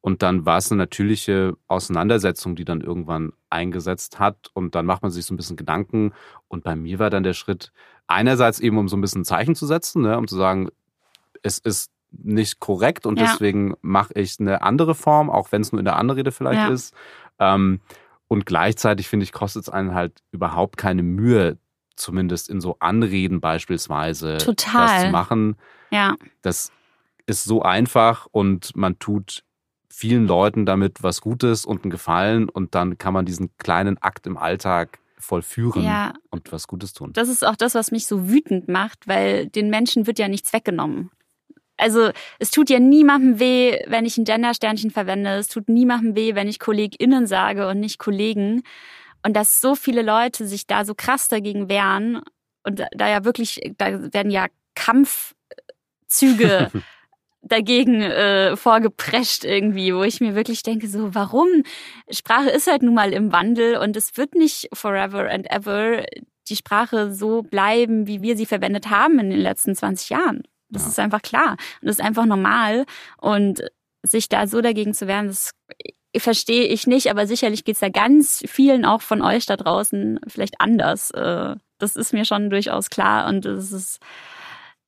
Und 0.00 0.22
dann 0.22 0.46
war 0.46 0.58
es 0.58 0.70
eine 0.70 0.78
natürliche 0.78 1.56
Auseinandersetzung, 1.68 2.56
die 2.56 2.64
dann 2.64 2.80
irgendwann 2.80 3.32
eingesetzt 3.50 4.18
hat. 4.18 4.50
Und 4.54 4.74
dann 4.74 4.86
macht 4.86 5.02
man 5.02 5.10
sich 5.10 5.26
so 5.26 5.34
ein 5.34 5.36
bisschen 5.36 5.56
Gedanken. 5.56 6.12
Und 6.48 6.64
bei 6.64 6.74
mir 6.76 6.98
war 6.98 7.10
dann 7.10 7.22
der 7.22 7.34
Schritt, 7.34 7.72
einerseits 8.06 8.60
eben, 8.60 8.78
um 8.78 8.88
so 8.88 8.96
ein 8.96 9.00
bisschen 9.00 9.22
ein 9.22 9.26
Zeichen 9.26 9.54
zu 9.54 9.66
setzen, 9.66 10.02
ne, 10.02 10.16
um 10.18 10.26
zu 10.28 10.36
sagen, 10.36 10.68
es 11.42 11.58
ist 11.58 11.90
nicht 12.10 12.60
korrekt 12.60 13.06
und 13.06 13.18
Ja. 13.18 13.26
deswegen 13.26 13.74
mache 13.82 14.14
ich 14.14 14.38
eine 14.38 14.62
andere 14.62 14.94
Form, 14.94 15.28
auch 15.30 15.50
wenn 15.52 15.62
es 15.62 15.72
nur 15.72 15.80
in 15.80 15.84
der 15.84 15.96
Anrede 15.96 16.30
vielleicht 16.32 16.62
Ja. 16.62 16.68
ist. 16.72 16.94
Ähm, 17.38 17.80
Und 18.28 18.46
gleichzeitig 18.46 19.06
finde 19.08 19.24
ich, 19.24 19.32
kostet 19.32 19.64
es 19.64 19.68
einen 19.68 19.94
halt 19.94 20.22
überhaupt 20.32 20.78
keine 20.78 21.02
Mühe, 21.02 21.58
zumindest 21.96 22.48
in 22.50 22.60
so 22.60 22.76
Anreden 22.80 23.40
beispielsweise 23.40 24.38
Total. 24.38 24.86
das 24.96 25.02
zu 25.04 25.10
machen. 25.10 25.56
Ja, 25.90 26.14
Das 26.42 26.72
ist 27.26 27.44
so 27.44 27.62
einfach 27.62 28.26
und 28.30 28.76
man 28.76 28.98
tut 28.98 29.44
vielen 29.88 30.26
Leuten 30.26 30.66
damit 30.66 31.02
was 31.02 31.20
Gutes 31.20 31.64
und 31.64 31.84
einen 31.84 31.90
Gefallen 31.90 32.48
und 32.48 32.74
dann 32.74 32.98
kann 32.98 33.14
man 33.14 33.24
diesen 33.26 33.56
kleinen 33.58 33.96
Akt 34.02 34.26
im 34.26 34.36
Alltag 34.36 34.98
vollführen 35.18 35.84
Ja. 35.84 36.12
und 36.30 36.52
was 36.52 36.66
Gutes 36.66 36.92
tun. 36.92 37.12
das 37.14 37.28
ist 37.28 37.46
auch 37.46 37.56
das, 37.56 37.74
was 37.74 37.92
mich 37.92 38.06
so 38.06 38.28
wütend 38.28 38.68
macht, 38.68 39.06
weil 39.08 39.46
den 39.46 39.70
Menschen 39.70 40.06
wird 40.06 40.18
ja 40.18 40.28
nichts 40.28 40.52
weggenommen. 40.52 41.10
Also 41.76 42.10
es 42.38 42.50
tut 42.50 42.70
ja 42.70 42.78
niemandem 42.78 43.38
weh, 43.40 43.78
wenn 43.86 44.04
ich 44.04 44.18
ein 44.18 44.24
Gender-Sternchen 44.24 44.90
verwende. 44.90 45.30
Es 45.30 45.48
tut 45.48 45.68
niemandem 45.68 46.14
weh, 46.14 46.34
wenn 46.34 46.46
ich 46.46 46.58
KollegInnen 46.60 47.26
sage 47.26 47.66
und 47.68 47.80
nicht 47.80 47.98
Kollegen. 47.98 48.62
Und 49.24 49.34
dass 49.34 49.60
so 49.60 49.74
viele 49.74 50.02
Leute 50.02 50.46
sich 50.46 50.66
da 50.66 50.84
so 50.84 50.94
krass 50.94 51.28
dagegen 51.28 51.68
wehren 51.68 52.22
und 52.62 52.80
da- 52.94 53.08
ja 53.08 53.24
wirklich, 53.24 53.60
da 53.78 54.12
werden 54.12 54.30
ja 54.30 54.46
Kampfzüge 54.74 56.70
dagegen 57.42 58.00
äh, 58.00 58.56
vorgeprescht 58.56 59.44
irgendwie, 59.44 59.94
wo 59.94 60.02
ich 60.02 60.20
mir 60.20 60.34
wirklich 60.34 60.62
denke, 60.62 60.88
so 60.88 61.14
warum? 61.14 61.48
Sprache 62.10 62.50
ist 62.50 62.66
halt 62.70 62.82
nun 62.82 62.94
mal 62.94 63.12
im 63.12 63.32
Wandel 63.32 63.76
und 63.76 63.96
es 63.96 64.16
wird 64.16 64.34
nicht 64.34 64.68
forever 64.72 65.30
and 65.30 65.50
ever 65.50 66.04
die 66.48 66.56
Sprache 66.56 67.12
so 67.12 67.42
bleiben, 67.42 68.06
wie 68.06 68.22
wir 68.22 68.36
sie 68.36 68.46
verwendet 68.46 68.90
haben 68.90 69.18
in 69.18 69.30
den 69.30 69.40
letzten 69.40 69.74
20 69.74 70.10
Jahren. 70.10 70.42
Das 70.70 70.82
Ja. 70.82 70.88
ist 70.88 70.98
einfach 70.98 71.22
klar 71.22 71.52
und 71.80 71.88
das 71.88 71.98
ist 71.98 72.04
einfach 72.04 72.24
normal 72.26 72.84
und 73.18 73.62
sich 74.02 74.28
da 74.28 74.46
so 74.46 74.60
dagegen 74.60 74.92
zu 74.94 75.06
wehren, 75.06 75.26
das 75.28 75.50
verstehe 76.16 76.64
ich 76.64 76.86
nicht, 76.86 77.10
aber 77.10 77.26
sicherlich 77.26 77.64
geht's 77.64 77.80
da 77.80 77.88
ganz 77.88 78.42
vielen 78.46 78.84
auch 78.84 79.02
von 79.02 79.22
euch 79.22 79.46
da 79.46 79.56
draußen 79.56 80.20
vielleicht 80.26 80.60
anders. 80.60 81.10
Äh, 81.10 81.56
Das 81.78 81.96
ist 81.96 82.12
mir 82.12 82.24
schon 82.24 82.50
durchaus 82.50 82.88
klar 82.88 83.28
und 83.28 83.44
es 83.46 83.72
ist 83.72 83.98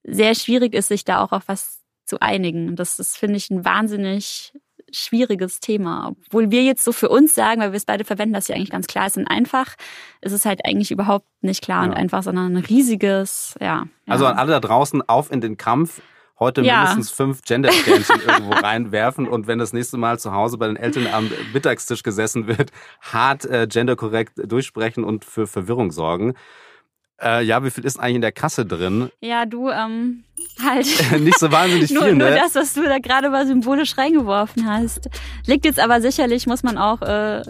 sehr 0.04 0.34
schwierig 0.34 0.72
ist, 0.74 0.88
sich 0.88 1.04
da 1.04 1.20
auch 1.22 1.32
auf 1.32 1.42
was 1.48 1.82
zu 2.06 2.20
einigen. 2.20 2.76
Das 2.76 2.98
ist, 3.00 3.18
finde 3.18 3.36
ich, 3.36 3.50
ein 3.50 3.64
wahnsinnig 3.64 4.52
schwieriges 4.92 5.58
Thema. 5.58 6.12
Obwohl 6.26 6.52
wir 6.52 6.62
jetzt 6.62 6.84
so 6.84 6.92
für 6.92 7.08
uns 7.08 7.34
sagen, 7.34 7.60
weil 7.60 7.72
wir 7.72 7.76
es 7.76 7.84
beide 7.86 8.04
verwenden, 8.04 8.34
dass 8.34 8.46
ja 8.46 8.54
eigentlich 8.54 8.70
ganz 8.70 8.86
klar 8.86 9.08
ist 9.08 9.16
und 9.16 9.26
einfach, 9.26 9.74
ist 10.20 10.32
es 10.32 10.44
halt 10.44 10.64
eigentlich 10.64 10.92
überhaupt 10.92 11.26
nicht 11.40 11.60
klar 11.60 11.82
und 11.84 11.90
Ja. 11.90 11.96
einfach, 11.96 12.22
sondern 12.22 12.56
ein 12.56 12.64
riesiges, 12.64 13.56
ja. 13.60 13.86
Also 14.06 14.26
an 14.26 14.38
alle 14.38 14.52
da 14.52 14.60
draußen 14.60 15.02
auf 15.08 15.32
in 15.32 15.40
den 15.40 15.56
Kampf. 15.56 16.00
Heute 16.38 16.60
Ja. 16.62 16.78
mindestens 16.80 17.10
fünf 17.10 17.42
Gender-Sternchen 17.42 18.20
irgendwo 18.26 18.52
reinwerfen 18.52 19.26
und 19.28 19.46
wenn 19.46 19.58
das 19.58 19.72
nächste 19.72 19.96
Mal 19.96 20.18
zu 20.18 20.32
Hause 20.32 20.58
bei 20.58 20.66
den 20.66 20.76
Eltern 20.76 21.06
am 21.06 21.30
Mittagstisch 21.54 22.02
gesessen 22.02 22.46
wird, 22.46 22.70
hart 23.00 23.44
äh, 23.46 23.66
genderkorrekt 23.66 24.32
durchsprechen 24.50 25.02
und 25.04 25.24
für 25.24 25.46
Verwirrung 25.46 25.92
sorgen. 25.92 26.34
Äh, 27.22 27.44
ja, 27.44 27.64
wie 27.64 27.70
viel 27.70 27.84
ist 27.84 27.98
eigentlich 27.98 28.16
in 28.16 28.20
der 28.20 28.32
Kasse 28.32 28.66
drin? 28.66 29.10
Ja, 29.20 29.46
du, 29.46 29.70
ähm, 29.70 30.24
halt. 30.62 30.86
Nicht 31.20 31.38
so 31.38 31.50
wahnsinnig 31.50 31.90
nur, 31.94 32.04
viel, 32.04 32.14
nur 32.14 32.28
ne? 32.28 32.36
das, 32.36 32.54
was 32.54 32.74
du 32.74 32.82
da 32.82 32.98
gerade 32.98 33.30
mal 33.30 33.46
symbolisch 33.46 33.96
reingeworfen 33.96 34.70
hast. 34.70 35.08
Liegt 35.46 35.64
jetzt 35.64 35.80
aber 35.80 36.00
sicherlich, 36.00 36.46
muss 36.46 36.62
man 36.62 36.76
auch 36.76 37.00
äh, 37.00 37.42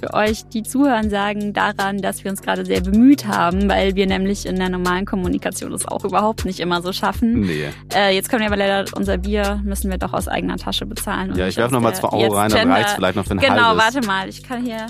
für 0.00 0.12
euch, 0.14 0.44
die 0.48 0.64
zuhören, 0.64 1.08
sagen, 1.10 1.52
daran, 1.52 1.98
dass 1.98 2.24
wir 2.24 2.32
uns 2.32 2.42
gerade 2.42 2.64
sehr 2.64 2.80
bemüht 2.80 3.28
haben, 3.28 3.68
weil 3.68 3.94
wir 3.94 4.08
nämlich 4.08 4.46
in 4.46 4.56
der 4.56 4.68
normalen 4.68 5.06
Kommunikation 5.06 5.70
das 5.70 5.86
auch 5.86 6.04
überhaupt 6.04 6.44
nicht 6.44 6.58
immer 6.58 6.82
so 6.82 6.92
schaffen. 6.92 7.42
Nee. 7.42 7.68
Äh, 7.94 8.16
jetzt 8.16 8.28
können 8.28 8.40
wir 8.40 8.48
aber 8.48 8.56
leider 8.56 8.84
unser 8.96 9.18
Bier, 9.18 9.60
müssen 9.62 9.88
wir 9.88 9.98
doch 9.98 10.12
aus 10.12 10.26
eigener 10.26 10.56
Tasche 10.56 10.84
bezahlen. 10.86 11.36
Ja, 11.36 11.46
ich 11.46 11.56
werf 11.56 11.66
aus 11.66 11.72
noch 11.72 11.80
mal 11.80 11.90
der 11.92 12.00
zwei 12.00 12.08
Euro 12.08 12.34
rein, 12.34 12.50
dann 12.50 12.72
reicht's 12.72 12.94
vielleicht 12.94 13.14
noch 13.14 13.24
für 13.24 13.34
ein 13.34 13.38
Genau, 13.38 13.76
halbes. 13.76 13.84
warte 13.84 14.06
mal, 14.06 14.28
ich 14.28 14.42
kann 14.42 14.64
hier... 14.64 14.88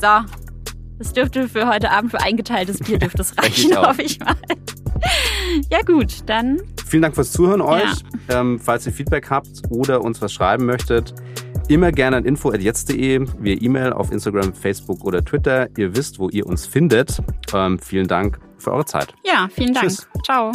So, 0.00 0.06
das 1.00 1.14
dürfte 1.14 1.48
für 1.48 1.66
heute 1.66 1.90
Abend 1.90 2.10
für 2.10 2.20
eingeteiltes 2.20 2.78
Bier 2.78 2.98
dürfte 3.00 3.22
ich 3.22 3.42
reichen, 3.42 3.76
hoffe 3.76 4.02
ich 4.02 4.20
mal. 4.20 4.36
Ja 5.70 5.80
gut, 5.80 6.18
dann 6.26 6.60
Vielen 6.86 7.02
Dank 7.02 7.14
fürs 7.14 7.32
Zuhören 7.32 7.62
euch. 7.62 8.04
Ähm, 8.28 8.60
falls 8.60 8.86
ihr 8.86 8.92
Feedback 8.92 9.30
habt 9.30 9.62
oder 9.70 10.02
uns 10.02 10.20
was 10.20 10.32
schreiben 10.32 10.66
möchtet, 10.66 11.14
immer 11.68 11.90
gerne 11.90 12.18
an 12.18 12.24
info.jetzt.de, 12.26 13.26
via 13.38 13.56
E-Mail, 13.60 13.94
auf 13.94 14.12
Instagram, 14.12 14.52
Facebook 14.52 15.04
oder 15.04 15.24
Twitter. 15.24 15.68
Ihr 15.78 15.96
wisst, 15.96 16.18
wo 16.18 16.28
ihr 16.28 16.46
uns 16.46 16.66
findet. 16.66 17.22
Ähm, 17.54 17.78
vielen 17.78 18.08
Dank 18.08 18.38
für 18.58 18.72
eure 18.72 18.84
Zeit. 18.84 19.14
ja, 19.24 19.48
vielen 19.50 19.72
Dank. 19.72 19.86
Tschüss. 19.86 20.08
Ciao. 20.24 20.52